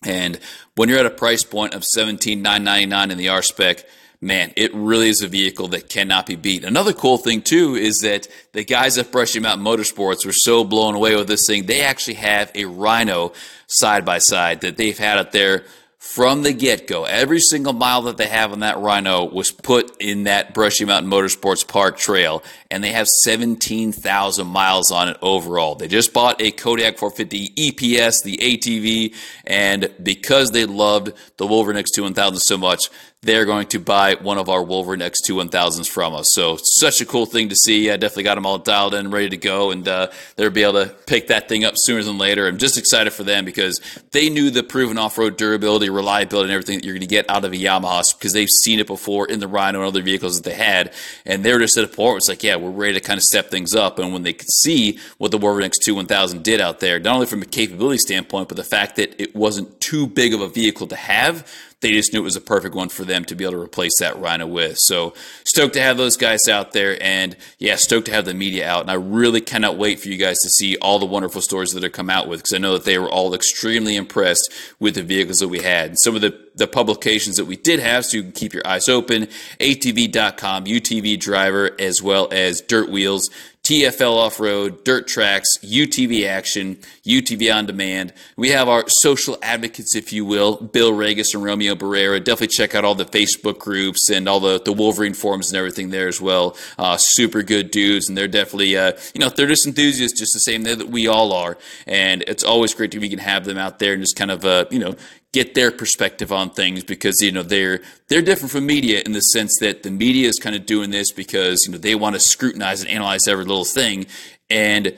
And 0.05 0.39
when 0.75 0.89
you're 0.89 0.99
at 0.99 1.07
a 1.07 1.11
price 1.11 1.45
point 1.45 1.75
of 1.75 1.85
17,999 1.85 3.11
in 3.11 3.19
the 3.19 3.29
R 3.29 3.43
spec, 3.43 3.85
man, 4.21 4.53
it 4.57 4.73
really 4.75 5.09
is 5.09 5.23
a 5.23 5.29
vehicle 5.29 5.69
that 5.69 5.89
cannot 5.89 6.27
be 6.27 6.37
beat. 6.37 6.65
Another 6.65 6.93
cool 6.93 7.19
thing 7.19 7.43
too 7.43 7.75
is 7.75 7.99
that 7.99 8.29
the 8.53 8.65
guys 8.65 8.97
at 8.99 9.11
Brushy 9.11 9.41
Mountain 9.41 9.65
Motorsports 9.65 10.25
were 10.25 10.33
so 10.33 10.65
blown 10.65 10.95
away 10.95 11.17
with 11.17 11.27
this 11.27 11.47
thing. 11.47 11.67
They 11.67 11.83
actually 11.83 12.15
have 12.15 12.51
a 12.55 12.65
Rhino 12.65 13.33
side 13.67 14.05
by 14.05 14.19
side 14.19 14.61
that 14.61 14.77
they've 14.77 14.99
had 14.99 15.19
up 15.19 15.33
there 15.33 15.65
from 16.03 16.43
the 16.43 16.53
get 16.53 16.89
go. 16.89 17.05
Every 17.05 17.39
single 17.39 17.73
mile 17.73 18.03
that 18.03 18.17
they 18.17 18.27
have 18.27 18.53
on 18.53 18.59
that 18.61 18.79
Rhino 18.81 19.25
was 19.25 19.53
put 19.53 19.97
in 19.99 20.25
that 20.25 20.53
Brushy 20.53 20.85
Mountain 20.85 21.11
Motorsports 21.11 21.67
Park 21.67 21.97
trail, 21.97 22.43
and 22.73 22.83
they 22.83 22.91
have 22.91 23.07
17,000 23.07 24.47
miles 24.47 24.91
on 24.91 25.09
it 25.09 25.17
overall. 25.23 25.77
They 25.77 25.87
just 25.87 26.13
bought 26.13 26.43
a 26.43 26.51
Kodiak 26.51 26.99
450 26.99 27.51
EPS, 27.51 28.25
the 28.25 28.37
ATV, 28.37 29.15
and 29.47 29.91
because 30.03 30.51
they 30.51 30.67
loved 30.67 31.13
the 31.37 31.47
Wolverine 31.47 31.83
X2 31.83 32.03
1000 32.03 32.41
so 32.41 32.59
much, 32.59 32.91
they're 33.25 33.45
going 33.45 33.69
to 33.69 33.79
buy 33.79 34.17
one 34.17 34.37
of 34.37 34.49
our 34.49 34.65
Wolverine 34.65 35.01
X2 35.01 35.49
1000s 35.49 35.89
from 35.89 36.13
us. 36.13 36.31
So, 36.33 36.59
such 36.61 37.01
a 37.01 37.07
cool 37.07 37.25
thing 37.25 37.51
to 37.51 37.55
see. 37.55 37.91
I 37.91 37.97
definitely 37.97 38.25
got 38.25 38.35
them 38.35 38.47
all 38.47 38.59
dialed 38.59 38.95
in, 38.95 39.13
ready 39.13 39.29
to 39.29 39.37
go, 39.37 39.71
and 39.71 39.87
uh, 39.87 40.09
they'll 40.35 40.51
be 40.51 40.65
able 40.65 40.85
to 40.85 40.95
pick 41.07 41.29
that 41.29 41.49
thing 41.49 41.65
up 41.65 41.75
sooner 41.77 42.03
than 42.03 42.19
later. 42.19 42.49
I'm 42.49 42.59
just 42.59 42.77
excited 42.77 43.13
for 43.13 43.23
them 43.23 43.45
because 43.45 43.81
they 44.11 44.29
knew 44.29 44.51
the 44.51 44.65
proven 44.65 44.99
off 44.99 45.19
road 45.19 45.37
durability, 45.37 45.89
reliability, 45.89 46.47
and 46.47 46.53
everything 46.53 46.79
that 46.79 46.85
you're 46.85 46.95
going 46.95 47.03
to 47.03 47.07
get 47.07 47.31
out 47.31 47.45
of 47.45 47.53
a 47.53 47.57
Yamaha 47.57 48.13
because 48.19 48.33
they've 48.33 48.49
seen 48.49 48.81
it 48.81 48.89
before 48.89 49.29
in 49.29 49.39
the 49.39 49.47
Rhino 49.47 49.79
and 49.79 49.87
other 49.87 50.03
vehicles 50.03 50.41
that 50.41 50.49
they 50.49 50.57
had. 50.57 50.93
And 51.25 51.45
they 51.45 51.53
were 51.53 51.61
just 51.61 51.77
at 51.79 51.85
a 51.85 51.89
point 51.89 52.17
it's 52.17 52.29
like, 52.29 52.43
yeah, 52.43 52.57
we're 52.57 52.71
ready 52.71 52.95
to 52.95 53.01
kind 53.01 53.19
of 53.19 53.23
step 53.23 53.51
things 53.51 53.75
up. 53.75 53.99
And 53.99 54.13
when 54.13 54.25
they 54.25 54.33
could 54.33 54.51
see 54.51 54.99
what 55.19 55.31
the 55.31 55.39
Wolverine 55.39 55.71
X2 55.71 55.95
1000 55.95 56.43
did 56.43 56.61
out 56.61 56.81
there, 56.81 56.99
not 56.99 57.15
only 57.15 57.27
from 57.27 57.43
a 57.43 57.47
capability 57.47 57.99
standpoint, 57.99 58.49
but 58.49 58.57
the 58.57 58.65
fact 58.65 58.97
that 58.97 59.21
it 59.21 59.37
wasn't 59.37 59.81
too 59.81 60.09
big 60.09 60.35
of 60.35 60.41
a 60.41 60.49
vehicle 60.49 60.89
to 60.89 60.97
have, 60.97 61.47
they 61.83 61.91
just 61.91 62.13
knew 62.13 62.21
it 62.21 62.25
was 62.25 62.37
a 62.37 62.41
perfect 62.41 62.75
one 62.75 62.89
for 62.89 63.05
them 63.05 63.25
to 63.27 63.35
be 63.35 63.45
able 63.45 63.53
to 63.53 63.61
replace 63.61 63.99
that 63.99 64.19
Rhino 64.19 64.47
with. 64.47 64.79
So 64.79 65.15
stoked 65.45 65.75
to 65.75 65.83
have 65.83 65.97
those 65.97 66.17
guys 66.17 66.49
out 66.49 66.73
there, 66.73 66.97
and 67.03 67.37
yeah, 67.59 67.77
stoked 67.77 68.07
to 68.07 68.13
have 68.13 68.25
the 68.25 68.35
media 68.35 68.67
out. 68.69 68.83
And 68.83 68.91
I 68.91 68.95
really 68.95 69.41
cannot 69.41 69.77
wait 69.77 70.01
for 70.01 70.09
you 70.09 70.17
guys 70.17 70.39
to 70.39 70.49
see 70.49 70.77
all 70.79 70.99
the 70.99 71.07
wonderful 71.07 71.43
stories 71.43 71.73
that 71.73 71.81
they 71.81 71.91
come 71.91 72.09
out 72.09 72.29
with 72.29 72.41
because 72.41 72.55
I 72.55 72.59
know 72.59 72.73
that 72.73 72.85
they 72.85 72.99
were 72.99 73.11
all 73.11 73.35
extremely 73.35 73.97
impressed 73.97 74.51
with 74.79 74.95
the 74.95 75.03
vehicles 75.03 75.41
that 75.41 75.49
we 75.49 75.61
had. 75.61 75.91
And 75.91 75.99
some 75.99 76.15
of 76.15 76.23
the 76.23 76.41
the 76.55 76.67
publications 76.67 77.37
that 77.37 77.47
we 77.47 77.57
did 77.57 77.81
have, 77.81 78.05
so 78.05 78.19
you 78.19 78.23
can 78.23 78.33
keep 78.33 78.53
your 78.53 78.67
eyes 78.67 78.89
open. 78.89 79.27
ATV.com, 79.59 80.65
UTV 80.65 81.19
Driver, 81.19 81.71
as 81.79 82.03
well 82.03 82.29
as 82.31 82.61
Dirt 82.61 82.91
Wheels. 82.91 83.31
TFL 83.65 84.17
Off 84.17 84.41
Road, 84.41 84.83
Dirt 84.83 85.07
Tracks, 85.07 85.49
UTV 85.63 86.27
Action, 86.27 86.79
UTV 87.07 87.55
On 87.55 87.65
Demand. 87.65 88.13
We 88.37 88.51
have 88.51 88.69
our 88.69 88.85
social 88.89 89.39
advocates, 89.41 89.95
if 89.95 90.13
you 90.13 90.25
will, 90.25 90.57
Bill 90.57 90.93
Regis 90.93 91.33
and 91.33 91.45
Romeo 91.45 91.77
Barrera. 91.77 92.19
Definitely 92.19 92.49
check 92.49 92.75
out 92.75 92.85
all 92.85 92.97
the 92.97 93.05
Facebook 93.05 93.61
groups 93.61 94.11
and 94.11 94.29
all 94.29 94.41
the, 94.41 94.61
the 94.61 94.73
Wolverine 94.73 95.15
forums 95.15 95.51
and 95.51 95.57
everything 95.57 95.91
there 95.91 96.09
as 96.09 96.21
well. 96.21 96.57
Uh, 96.77 96.97
super 96.97 97.45
good 97.45 97.71
dudes, 97.71 98.09
and 98.09 98.19
they're 98.19 98.27
definitely, 98.27 98.77
uh, 98.77 98.93
you 99.15 99.21
know, 99.21 99.29
they're 99.29 99.47
just 99.47 99.65
enthusiasts 99.65 100.19
just 100.19 100.33
the 100.33 100.41
same 100.41 100.65
that 100.65 100.89
we 100.89 101.07
all 101.07 101.33
are. 101.33 101.57
And 101.87 102.23
it's 102.27 102.43
always 102.43 102.75
great 102.75 102.91
to 102.93 102.99
we 102.99 103.09
can 103.09 103.21
have 103.21 103.45
them 103.45 103.59
out 103.59 103.79
there 103.79 103.93
and 103.93 104.03
just 104.03 104.17
kind 104.17 104.33
of, 104.33 104.45
uh, 104.45 104.65
you 104.73 104.81
know, 104.81 104.97
get 105.33 105.55
their 105.55 105.71
perspective 105.71 106.31
on 106.31 106.51
things 106.51 106.85
because 106.85 107.21
you 107.21 107.33
know 107.33 107.43
they're 107.43 107.81
they're 108.09 108.23
different 108.23 108.53
from 108.53 108.67
media 108.67 109.03
in 109.05 109.13
the 109.13 109.21
sense 109.21 109.59
that 109.61 109.83
the 109.83 109.91
media 109.91 110.29
is 110.29 110.39
kind 110.39 110.55
of 110.55 110.67
doing 110.67 110.91
this 110.91 111.11
because 111.11 111.65
you 111.67 111.73
know 111.73 111.79
they 111.79 111.95
want 111.95 112.15
to 112.15 112.21
scrutinize 112.21 112.83
and 112.83 112.91
analyze 112.91 113.27
every 113.27 113.45
little 113.45 113.65
thing 113.65 114.07
and 114.51 114.97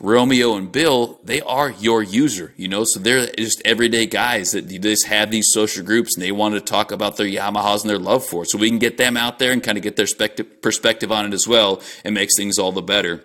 Romeo 0.00 0.54
and 0.54 0.70
Bill, 0.70 1.18
they 1.24 1.40
are 1.40 1.70
your 1.70 2.02
user, 2.02 2.54
you 2.56 2.68
know, 2.68 2.84
so 2.84 3.00
they're 3.00 3.26
just 3.36 3.60
everyday 3.64 4.06
guys 4.06 4.52
that 4.52 4.68
just 4.68 5.06
have 5.06 5.30
these 5.30 5.48
social 5.50 5.84
groups 5.84 6.14
and 6.14 6.22
they 6.22 6.30
want 6.30 6.54
to 6.54 6.60
talk 6.60 6.92
about 6.92 7.16
their 7.16 7.26
Yamahas 7.26 7.80
and 7.80 7.90
their 7.90 7.98
love 7.98 8.24
for 8.24 8.44
it. 8.44 8.50
So 8.50 8.58
we 8.58 8.68
can 8.68 8.78
get 8.78 8.96
them 8.96 9.16
out 9.16 9.40
there 9.40 9.50
and 9.50 9.60
kind 9.62 9.76
of 9.76 9.82
get 9.82 9.96
their 9.96 10.06
perspective 10.62 11.10
on 11.10 11.26
it 11.26 11.34
as 11.34 11.48
well 11.48 11.82
and 12.04 12.14
makes 12.14 12.36
things 12.36 12.60
all 12.60 12.70
the 12.70 12.80
better. 12.80 13.24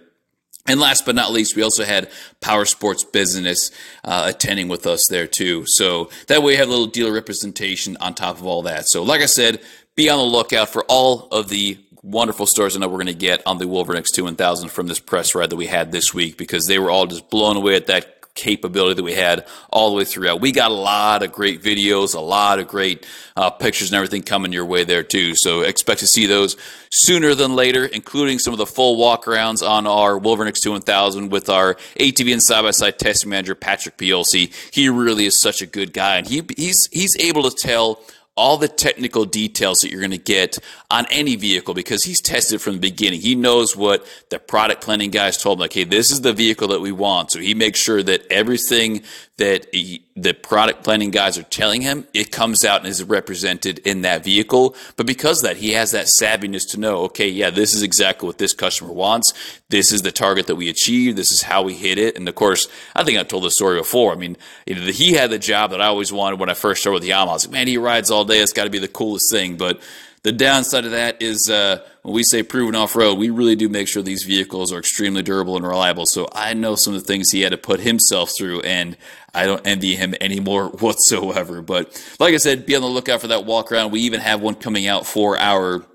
And 0.66 0.80
last 0.80 1.06
but 1.06 1.16
not 1.16 1.34
least, 1.34 1.56
we 1.56 1.62
also 1.62 1.84
had 1.84 2.10
Power 2.40 2.64
Sports 2.64 3.04
Business 3.04 3.70
uh, 4.04 4.32
attending 4.34 4.70
with 4.70 4.88
us 4.88 5.02
there 5.10 5.28
too. 5.28 5.66
So 5.68 6.10
that 6.28 6.42
way, 6.42 6.54
we 6.54 6.56
have 6.56 6.70
a 6.70 6.72
little 6.72 6.88
dealer 6.88 7.12
representation 7.12 7.98
on 7.98 8.14
top 8.14 8.38
of 8.38 8.46
all 8.46 8.62
that. 8.62 8.88
So, 8.88 9.04
like 9.04 9.22
I 9.22 9.26
said, 9.26 9.62
be 9.96 10.10
on 10.10 10.18
the 10.18 10.24
lookout 10.24 10.70
for 10.70 10.86
all 10.88 11.28
of 11.32 11.50
the 11.50 11.78
wonderful 12.02 12.46
stories 12.46 12.76
I 12.76 12.80
know 12.80 12.88
we're 12.88 12.96
going 12.96 13.08
to 13.08 13.14
get 13.14 13.42
on 13.46 13.58
the 13.58 13.68
Wolverine 13.68 14.02
X2 14.04 14.24
1000 14.24 14.70
from 14.70 14.88
this 14.88 15.00
press 15.00 15.36
ride 15.36 15.50
that 15.50 15.56
we 15.56 15.68
had 15.68 15.92
this 15.92 16.14
week 16.14 16.38
because 16.38 16.68
they 16.68 16.80
were 16.80 16.90
all 16.90 17.08
just 17.08 17.30
blown 17.30 17.56
away 17.58 17.76
at 17.76 17.88
that 17.88 18.23
capability 18.36 18.96
that 18.96 19.04
we 19.04 19.14
had 19.14 19.46
all 19.70 19.92
the 19.92 19.98
way 19.98 20.06
throughout. 20.06 20.42
We 20.42 20.52
got 20.52 20.72
a 20.72 20.74
lot 20.74 21.24
of 21.24 21.32
great 21.32 21.62
videos, 21.62 22.16
a 22.16 22.20
lot 22.20 22.60
of 22.60 22.68
great 22.68 23.06
uh, 23.36 23.50
pictures 23.52 23.90
and 23.90 23.96
everything 23.96 24.24
coming 24.24 24.52
your 24.52 24.66
way 24.66 24.84
there 24.84 25.04
too. 25.04 25.36
So 25.36 25.62
expect 25.62 26.00
to 26.00 26.08
see 26.08 26.26
those 26.26 26.58
sooner 26.92 27.36
than 27.36 27.56
later, 27.56 27.86
including 27.86 28.40
some 28.40 28.54
of 28.54 28.58
the 28.58 28.66
full 28.66 28.98
walkarounds 28.98 29.68
on 29.68 29.86
our 29.86 30.18
Wolverine 30.18 30.52
X2 30.52 30.72
1000 30.72 31.32
with 31.32 31.50
our 31.50 31.76
ATV 32.00 32.34
and 32.34 32.42
side-by-side 32.42 33.00
testing 33.00 33.30
manager 33.30 33.56
Patrick 33.56 33.98
Piolsi. 33.98 34.52
He 34.74 34.90
really 34.90 35.26
is 35.26 35.40
such 35.40 35.62
a 35.62 35.66
good 35.66 35.94
guy, 35.94 36.18
and 36.18 36.28
he 36.28 36.44
he's 36.58 36.88
he's 36.92 37.16
able 37.20 37.50
to 37.50 37.56
tell 37.56 38.02
all 38.36 38.58
the 38.58 38.68
technical 38.68 39.26
details 39.26 39.82
that 39.82 39.92
you're 39.92 40.00
going 40.00 40.12
to 40.12 40.18
get 40.18 40.58
on 40.90 41.06
any 41.12 41.36
vehicle 41.36 41.74
because 41.74 42.04
he's 42.04 42.20
tested 42.20 42.62
from 42.62 42.74
the 42.74 42.80
beginning. 42.80 43.22
He 43.22 43.36
knows 43.36 43.76
what 43.76 44.08
the 44.30 44.40
product 44.40 44.84
planning 44.84 45.12
guys 45.12 45.38
told 45.38 45.60
him, 45.60 45.62
like, 45.62 45.74
hey, 45.74 45.84
this 45.84 46.10
is 46.10 46.22
the 46.22 46.34
vehicle 46.34 46.70
that 46.70 46.82
we 46.82 46.92
want. 46.92 47.32
So 47.32 47.40
he 47.40 47.54
makes 47.54 47.80
sure 47.80 48.02
that 48.02 48.26
everything 48.32 49.04
that 49.38 49.68
he, 49.72 50.04
the 50.16 50.34
product 50.34 50.84
planning 50.84 51.10
guys 51.10 51.40
are 51.40 51.44
telling 51.44 51.82
him, 51.82 52.08
it 52.14 52.32
comes 52.32 52.64
out 52.64 52.82
and 52.82 52.88
is 52.88 53.04
represented 53.04 53.80
in 53.80 54.04
that 54.04 54.24
vehicle. 54.24 54.76
But 54.96 55.08
because 55.08 55.42
that, 55.42 55.58
he 55.58 55.72
has 55.72 55.92
that 55.92 56.06
savviness 56.22 56.70
to 56.72 56.80
know, 56.80 56.98
okay, 57.06 57.28
yeah, 57.28 57.50
this 57.50 57.74
is 57.74 57.82
exactly 57.82 58.28
what 58.28 58.38
this 58.38 58.54
customer 58.54 58.94
wants. 58.94 59.34
This 59.70 59.92
is 59.92 60.04
the 60.04 60.12
target 60.12 60.46
that 60.48 60.56
we 60.56 60.70
achieve. 60.70 61.16
This 61.16 61.32
is 61.32 61.42
how 61.42 61.64
we 61.64 61.74
hit 61.74 61.98
it. 61.98 62.16
And 62.16 62.30
of 62.30 62.36
course, 62.36 62.68
I 62.96 63.04
think 63.04 63.18
I've 63.18 63.28
told 63.28 63.44
this 63.44 63.54
story 63.54 63.80
before. 63.80 64.12
I 64.12 64.16
mean, 64.16 64.38
he 64.68 65.14
had 65.14 65.32
the 65.32 65.40
job 65.40 65.72
that 65.72 65.82
I 65.82 65.88
always 65.88 66.14
wanted 66.14 66.40
when 66.40 66.50
I 66.50 66.54
first 66.54 66.82
started 66.82 67.02
with 67.02 67.10
Yamaha. 67.10 67.30
I 67.30 67.34
was 67.34 67.48
like, 67.48 67.54
man, 67.54 67.68
he 67.68 67.78
rides 67.80 68.12
all 68.12 68.24
day. 68.24 68.40
It's 68.40 68.54
got 68.54 68.66
to 68.66 68.70
be 68.70 68.80
the 68.80 68.88
coolest 68.88 69.32
thing. 69.32 69.58
But 69.58 69.82
the 70.24 70.32
downside 70.32 70.86
of 70.86 70.92
that 70.92 71.22
is 71.22 71.50
uh, 71.50 71.86
when 72.02 72.14
we 72.14 72.24
say 72.24 72.44
proven 72.44 72.76
off 72.76 72.96
road, 72.96 73.18
we 73.18 73.30
really 73.30 73.58
do 73.58 73.68
make 73.68 73.90
sure 73.90 74.02
these 74.02 74.24
vehicles 74.24 74.72
are 74.72 74.80
extremely 74.80 75.22
durable 75.22 75.58
and 75.58 75.68
reliable. 75.68 76.06
So 76.06 76.30
I 76.32 76.54
know 76.54 76.76
some 76.76 76.94
of 76.94 77.02
the 77.02 77.06
things 77.06 77.30
he 77.30 77.42
had 77.42 77.52
to 77.52 77.58
put 77.58 77.82
himself 77.82 78.32
through, 78.38 78.62
and 78.62 78.96
I 79.34 79.46
don't 79.46 79.66
envy 79.68 79.96
him 79.96 80.16
anymore 80.22 80.68
whatsoever. 80.80 81.62
But 81.62 82.02
like 82.20 82.34
I 82.34 82.38
said, 82.38 82.66
be 82.66 82.76
on 82.76 82.82
the 82.82 82.88
lookout 82.88 83.20
for 83.20 83.28
that 83.28 83.46
walk 83.46 83.72
around. 83.72 83.92
We 83.92 84.02
even 84.02 84.22
have 84.22 84.42
one 84.42 84.56
coming 84.56 84.88
out 84.88 85.06
for 85.06 85.38
our 85.38 85.86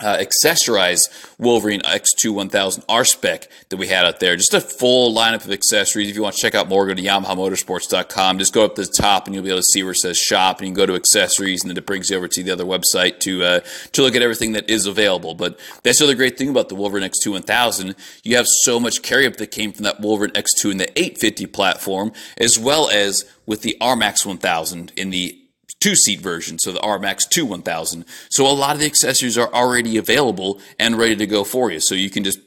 uh, 0.00 0.18
accessorize 0.18 1.00
Wolverine 1.38 1.80
X2 1.80 2.32
1000 2.32 2.84
R 2.88 3.04
spec 3.04 3.48
that 3.68 3.76
we 3.76 3.88
had 3.88 4.04
out 4.04 4.20
there. 4.20 4.36
Just 4.36 4.54
a 4.54 4.60
full 4.60 5.14
lineup 5.14 5.44
of 5.44 5.52
accessories. 5.52 6.08
If 6.08 6.16
you 6.16 6.22
want 6.22 6.36
to 6.36 6.40
check 6.40 6.54
out 6.54 6.68
more, 6.68 6.86
go 6.86 6.94
to 6.94 7.02
YamahaMotorsports.com. 7.02 8.38
Just 8.38 8.52
go 8.52 8.64
up 8.64 8.74
to 8.76 8.82
the 8.82 8.92
top 8.92 9.26
and 9.26 9.34
you'll 9.34 9.44
be 9.44 9.50
able 9.50 9.60
to 9.60 9.66
see 9.72 9.82
where 9.82 9.92
it 9.92 9.98
says 9.98 10.18
shop, 10.18 10.58
and 10.58 10.68
you 10.68 10.74
can 10.74 10.76
go 10.76 10.86
to 10.86 10.94
accessories, 10.94 11.62
and 11.62 11.70
then 11.70 11.76
it 11.76 11.86
brings 11.86 12.10
you 12.10 12.16
over 12.16 12.28
to 12.28 12.42
the 12.42 12.50
other 12.50 12.64
website 12.64 13.20
to 13.20 13.42
uh, 13.42 13.60
to 13.92 14.02
look 14.02 14.14
at 14.14 14.22
everything 14.22 14.52
that 14.52 14.68
is 14.68 14.86
available. 14.86 15.34
But 15.34 15.58
that's 15.82 15.98
the 15.98 16.04
other 16.04 16.14
great 16.14 16.36
thing 16.38 16.48
about 16.48 16.68
the 16.68 16.74
Wolverine 16.74 17.08
X2 17.08 17.32
1000. 17.32 17.94
You 18.22 18.36
have 18.36 18.46
so 18.62 18.80
much 18.80 19.02
carry 19.02 19.26
up 19.26 19.36
that 19.36 19.50
came 19.50 19.72
from 19.72 19.84
that 19.84 20.00
Wolverine 20.00 20.32
X2 20.32 20.72
in 20.72 20.78
the 20.78 20.90
850 20.98 21.46
platform, 21.46 22.12
as 22.36 22.58
well 22.58 22.88
as 22.90 23.24
with 23.46 23.62
the 23.62 23.76
RMAX 23.80 24.24
1000 24.24 24.92
in 24.96 25.10
the 25.10 25.39
two 25.80 25.96
seat 25.96 26.20
version, 26.20 26.58
so 26.58 26.72
the 26.72 26.80
RMAX 26.80 27.28
2 27.28 27.44
1000. 27.46 28.04
So 28.30 28.46
a 28.46 28.52
lot 28.52 28.74
of 28.74 28.80
the 28.80 28.86
accessories 28.86 29.38
are 29.38 29.52
already 29.52 29.96
available 29.96 30.60
and 30.78 30.96
ready 30.96 31.16
to 31.16 31.26
go 31.26 31.44
for 31.44 31.70
you. 31.70 31.80
So 31.80 31.94
you 31.94 32.10
can 32.10 32.22
just 32.22 32.38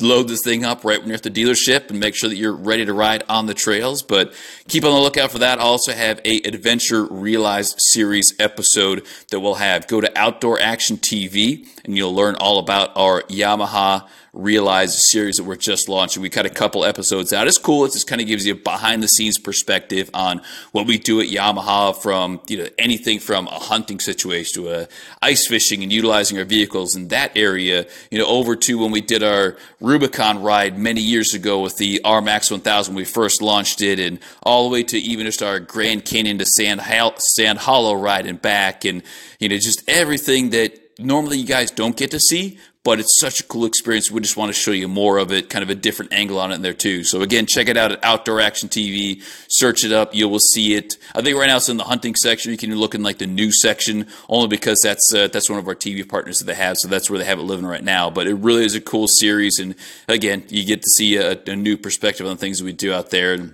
load 0.00 0.28
this 0.28 0.42
thing 0.42 0.64
up 0.64 0.84
right 0.84 0.98
when 0.98 1.08
you're 1.08 1.16
at 1.16 1.22
the 1.22 1.30
dealership 1.30 1.90
and 1.90 2.00
make 2.00 2.14
sure 2.14 2.28
that 2.28 2.36
you're 2.36 2.54
ready 2.54 2.84
to 2.84 2.92
ride 2.92 3.22
on 3.28 3.46
the 3.46 3.54
trails. 3.54 4.02
But 4.02 4.32
keep 4.68 4.84
on 4.84 4.92
the 4.92 4.98
lookout 4.98 5.30
for 5.30 5.38
that. 5.38 5.58
I 5.58 5.62
also 5.62 5.92
have 5.92 6.20
a 6.24 6.40
Adventure 6.42 7.04
Realized 7.04 7.74
series 7.78 8.32
episode 8.38 9.04
that 9.30 9.40
we'll 9.40 9.54
have. 9.54 9.86
Go 9.86 10.00
to 10.00 10.18
Outdoor 10.18 10.60
Action 10.60 10.96
TV 10.96 11.66
and 11.84 11.96
you'll 11.96 12.14
learn 12.14 12.36
all 12.36 12.58
about 12.58 12.90
our 12.96 13.22
Yamaha 13.22 14.08
Realize 14.34 14.94
a 14.94 15.00
series 15.00 15.36
that 15.36 15.44
we're 15.44 15.56
just 15.56 15.88
launching. 15.88 16.22
We 16.22 16.28
cut 16.28 16.44
a 16.44 16.50
couple 16.50 16.84
episodes 16.84 17.32
out. 17.32 17.46
It's 17.46 17.58
cool. 17.58 17.84
It 17.86 17.92
just 17.92 18.06
kind 18.06 18.20
of 18.20 18.26
gives 18.26 18.46
you 18.46 18.52
a 18.52 18.56
behind 18.56 19.02
the 19.02 19.08
scenes 19.08 19.38
perspective 19.38 20.10
on 20.12 20.42
what 20.72 20.86
we 20.86 20.98
do 20.98 21.20
at 21.20 21.28
Yamaha 21.28 21.96
from, 21.96 22.40
you 22.46 22.58
know, 22.58 22.68
anything 22.78 23.20
from 23.20 23.46
a 23.46 23.58
hunting 23.58 24.00
situation 24.00 24.62
to 24.62 24.70
a 24.70 24.88
ice 25.22 25.46
fishing 25.48 25.82
and 25.82 25.90
utilizing 25.92 26.38
our 26.38 26.44
vehicles 26.44 26.94
in 26.94 27.08
that 27.08 27.36
area, 27.36 27.86
you 28.10 28.18
know, 28.18 28.26
over 28.26 28.54
to 28.54 28.78
when 28.78 28.90
we 28.90 29.00
did 29.00 29.22
our 29.22 29.56
Rubicon 29.80 30.42
ride 30.42 30.78
many 30.78 31.00
years 31.00 31.32
ago 31.32 31.60
with 31.60 31.76
the 31.78 32.00
RMAX 32.04 32.50
1000 32.50 32.94
when 32.94 33.00
we 33.00 33.04
first 33.06 33.40
launched 33.40 33.80
it 33.80 33.98
and 33.98 34.18
all 34.42 34.68
the 34.68 34.72
way 34.72 34.82
to 34.82 34.98
even 34.98 35.24
just 35.26 35.42
our 35.42 35.58
Grand 35.58 36.04
Canyon 36.04 36.38
to 36.38 36.44
Sand, 36.44 36.82
Sand 37.18 37.58
Hollow 37.58 37.94
ride 37.94 38.26
and 38.26 38.40
back 38.40 38.84
and, 38.84 39.02
you 39.40 39.48
know, 39.48 39.56
just 39.56 39.82
everything 39.88 40.50
that 40.50 40.78
normally 40.98 41.38
you 41.38 41.46
guys 41.46 41.70
don't 41.70 41.96
get 41.96 42.10
to 42.10 42.20
see 42.20 42.58
but 42.88 43.00
it's 43.00 43.20
such 43.20 43.38
a 43.40 43.42
cool 43.42 43.66
experience. 43.66 44.10
We 44.10 44.22
just 44.22 44.38
want 44.38 44.48
to 44.48 44.58
show 44.58 44.70
you 44.70 44.88
more 44.88 45.18
of 45.18 45.30
it, 45.30 45.50
kind 45.50 45.62
of 45.62 45.68
a 45.68 45.74
different 45.74 46.14
angle 46.14 46.40
on 46.40 46.52
it 46.52 46.54
in 46.54 46.62
there 46.62 46.72
too. 46.72 47.04
So 47.04 47.20
again, 47.20 47.44
check 47.44 47.68
it 47.68 47.76
out 47.76 47.92
at 47.92 48.02
Outdoor 48.02 48.40
Action 48.40 48.70
TV. 48.70 49.22
Search 49.46 49.84
it 49.84 49.92
up, 49.92 50.14
you 50.14 50.26
will 50.26 50.38
see 50.38 50.72
it. 50.72 50.96
I 51.14 51.20
think 51.20 51.36
right 51.36 51.48
now 51.48 51.58
it's 51.58 51.68
in 51.68 51.76
the 51.76 51.84
hunting 51.84 52.14
section. 52.14 52.50
You 52.50 52.56
can 52.56 52.74
look 52.74 52.94
in 52.94 53.02
like 53.02 53.18
the 53.18 53.26
news 53.26 53.60
section, 53.60 54.06
only 54.30 54.48
because 54.48 54.80
that's 54.80 55.12
uh, 55.12 55.28
that's 55.28 55.50
one 55.50 55.58
of 55.58 55.68
our 55.68 55.74
TV 55.74 56.08
partners 56.08 56.38
that 56.38 56.46
they 56.46 56.54
have, 56.54 56.78
so 56.78 56.88
that's 56.88 57.10
where 57.10 57.18
they 57.18 57.26
have 57.26 57.38
it 57.38 57.42
living 57.42 57.66
right 57.66 57.84
now. 57.84 58.08
But 58.08 58.26
it 58.26 58.36
really 58.36 58.64
is 58.64 58.74
a 58.74 58.80
cool 58.80 59.06
series, 59.06 59.58
and 59.58 59.74
again, 60.08 60.44
you 60.48 60.64
get 60.64 60.80
to 60.80 60.88
see 60.88 61.16
a, 61.16 61.38
a 61.46 61.56
new 61.56 61.76
perspective 61.76 62.26
on 62.26 62.38
things 62.38 62.62
we 62.62 62.72
do 62.72 62.94
out 62.94 63.10
there. 63.10 63.34
And 63.34 63.52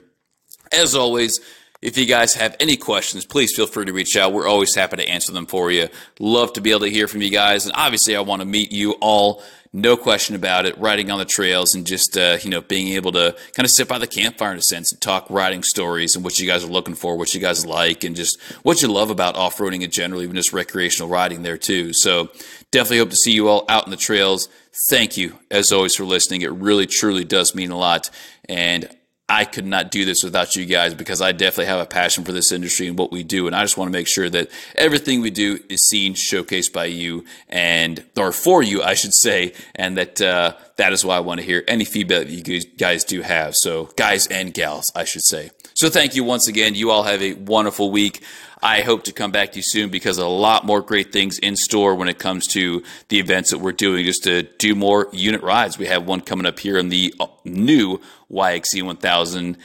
as 0.71 0.95
always. 0.95 1.41
If 1.85 1.99
you 1.99 2.07
guys 2.07 2.33
have 2.33 2.57
any 2.61 2.79
questions, 2.79 3.27
please 3.27 3.55
feel 3.55 3.67
free 3.67 3.85
to 3.85 3.93
reach 3.93 4.17
out. 4.17 4.33
We're 4.33 4.49
always 4.49 4.75
happy 4.75 4.97
to 4.97 5.07
answer 5.07 5.33
them 5.33 5.45
for 5.45 5.71
you. 5.71 5.89
Love 6.19 6.55
to 6.55 6.63
be 6.63 6.71
able 6.71 6.81
to 6.81 6.91
hear 6.91 7.07
from 7.07 7.21
you 7.21 7.29
guys. 7.29 7.67
And 7.67 7.75
obviously, 7.77 8.17
I 8.17 8.21
want 8.21 8.41
to 8.41 8.47
meet 8.47 8.73
you 8.73 8.93
all 9.03 9.43
no 9.71 9.95
question 9.95 10.35
about 10.35 10.65
it, 10.65 10.79
riding 10.79 11.11
on 11.11 11.19
the 11.19 11.27
trails 11.27 11.75
and 11.75 11.87
just 11.87 12.17
uh, 12.17 12.39
you 12.41 12.49
know 12.49 12.63
being 12.63 12.95
able 12.95 13.13
to 13.13 13.37
kind 13.53 13.67
of 13.67 13.71
sit 13.71 13.87
by 13.87 13.99
the 13.99 14.07
campfire 14.07 14.53
in 14.53 14.57
a 14.57 14.63
sense 14.63 14.93
and 14.93 15.01
talk 15.03 15.29
riding 15.29 15.63
stories 15.63 16.17
and 16.17 16.25
what 16.25 16.39
you 16.39 16.47
guys 16.47 16.65
are 16.65 16.69
looking 16.69 16.95
for, 16.95 17.19
what 17.19 17.35
you 17.35 17.41
guys 17.41 17.67
like, 17.67 18.03
and 18.03 18.17
just 18.17 18.41
what 18.63 18.81
you 18.81 18.89
love 18.89 19.11
about 19.11 19.37
off 19.37 19.59
roading 19.59 19.83
in 19.83 19.91
general, 19.91 20.23
even 20.23 20.37
just 20.37 20.55
recreational 20.55 21.11
riding 21.11 21.43
there 21.43 21.59
too. 21.59 21.93
So 21.93 22.31
definitely 22.71 22.99
hope 22.99 23.11
to 23.11 23.17
see 23.17 23.33
you 23.33 23.49
all 23.49 23.67
out 23.69 23.85
in 23.85 23.91
the 23.91 23.99
trails. 23.99 24.49
Thank 24.89 25.19
you 25.19 25.39
as 25.51 25.71
always 25.71 25.95
for 25.95 26.05
listening. 26.05 26.41
It 26.41 26.53
really 26.53 26.87
truly 26.87 27.27
does 27.27 27.55
mean 27.55 27.73
a 27.73 27.77
lot, 27.77 28.09
and 28.49 28.89
I 29.29 29.47
could 29.47 29.65
not 29.65 29.91
do 29.91 30.05
this 30.05 30.23
without 30.23 30.55
you 30.55 30.67
guys 30.67 30.93
because 30.93 31.23
I 31.23 31.33
definitely 31.33 31.67
have 31.67 31.81
a 31.81 31.87
passion 31.87 32.25
for 32.25 32.33
this 32.33 32.53
industry 32.53 32.89
and 32.89 32.99
what 32.99 33.11
we 33.11 33.23
do. 33.23 33.47
And 33.47 33.57
I 33.57 33.63
just 33.63 33.79
want 33.79 33.91
to 33.91 33.99
make 33.99 34.07
sure 34.07 34.29
that 34.29 34.51
everything 34.75 35.23
we 35.23 35.31
do 35.31 35.61
is 35.71 35.81
seen, 35.89 36.13
showcased 36.13 36.75
by 36.75 36.87
you 36.87 37.25
and, 37.49 38.05
or 38.19 38.33
for 38.33 38.63
you, 38.63 38.83
I 38.83 38.93
should 38.93 39.15
say. 39.15 39.55
And 39.75 39.97
that, 39.97 40.21
uh, 40.21 40.55
that 40.77 40.93
is 40.93 41.07
why 41.07 41.17
I 41.17 41.21
want 41.21 41.41
to 41.41 41.47
hear 41.47 41.65
any 41.67 41.87
feedback 41.87 42.27
that 42.27 42.31
you 42.31 42.61
guys 42.77 43.03
do 43.03 43.23
have. 43.23 43.55
So 43.57 43.87
guys 43.97 44.27
and 44.27 44.53
gals, 44.53 44.93
I 44.95 45.05
should 45.05 45.25
say. 45.25 45.51
So 45.73 45.89
thank 45.89 46.15
you 46.15 46.23
once 46.23 46.47
again. 46.47 46.75
You 46.75 46.91
all 46.91 47.05
have 47.05 47.23
a 47.23 47.33
wonderful 47.33 47.91
week. 47.91 48.23
I 48.63 48.81
hope 48.81 49.05
to 49.05 49.13
come 49.13 49.31
back 49.31 49.53
to 49.53 49.57
you 49.57 49.63
soon 49.63 49.91
because 49.91 50.17
a 50.17 50.27
lot 50.27 50.65
more 50.65 50.81
great 50.81 51.13
things 51.13 51.39
in 51.39 51.55
store 51.55 51.95
when 51.95 52.09
it 52.09 52.19
comes 52.19 52.47
to 52.49 52.83
the 53.09 53.19
events 53.19 53.51
that 53.51 53.59
we're 53.59 53.73
doing 53.73 54.07
just 54.07 54.25
to 54.25 54.45
do 54.45 54.75
more 54.75 55.09
unit 55.13 55.43
rides. 55.43 55.79
We 55.79 55.87
have 55.87 56.07
one 56.07 56.23
coming 56.23 56.47
up 56.47 56.59
here 56.59 56.79
in 56.79 56.89
the 56.89 57.13
uh, 57.21 57.27
new 57.45 58.01
YXZ 58.35 58.83
1000 58.83 59.57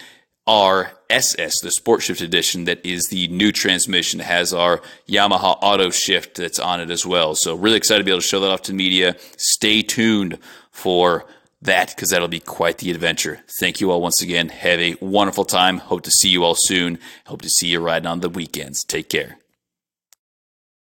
RSS, 0.48 1.62
the 1.62 1.70
Sport 1.70 2.02
Shift 2.02 2.22
Edition, 2.22 2.64
that 2.66 2.84
is 2.84 3.04
the 3.10 3.28
new 3.28 3.52
transmission. 3.52 4.20
Has 4.20 4.52
our 4.54 4.82
Yamaha 5.08 5.60
Auto 5.62 5.92
Shift 5.92 6.38
that's 6.38 6.58
on 6.58 6.82
it 6.82 6.90
as 6.90 7.06
well. 7.06 7.36
So, 7.36 7.56
really 7.56 7.78
excited 7.78 8.00
to 8.00 8.04
be 8.04 8.12
able 8.12 8.22
to 8.22 8.28
show 8.28 8.40
that 8.40 8.50
off 8.50 8.64
to 8.64 8.72
the 8.72 8.78
media. 8.78 9.16
Stay 9.38 9.84
tuned 9.84 10.40
for 10.72 11.26
that 11.62 11.90
because 11.90 12.10
that'll 12.10 12.28
be 12.28 12.40
quite 12.40 12.80
the 12.80 12.90
adventure. 12.90 13.42
Thank 13.60 13.80
you 13.80 13.92
all 13.92 14.02
once 14.02 14.22
again. 14.24 14.50
Have 14.50 14.80
a 14.80 14.96
wonderful 15.02 15.46
time. 15.46 15.78
Hope 15.78 16.02
to 16.04 16.12
see 16.12 16.30
you 16.30 16.44
all 16.44 16.56
soon. 16.58 16.98
Hope 17.28 17.44
to 17.44 17.50
see 17.50 17.68
you 17.68 17.80
riding 17.80 18.08
on 18.08 18.22
the 18.22 18.30
weekends. 18.30 18.84
Take 18.84 19.10
care. 19.10 19.38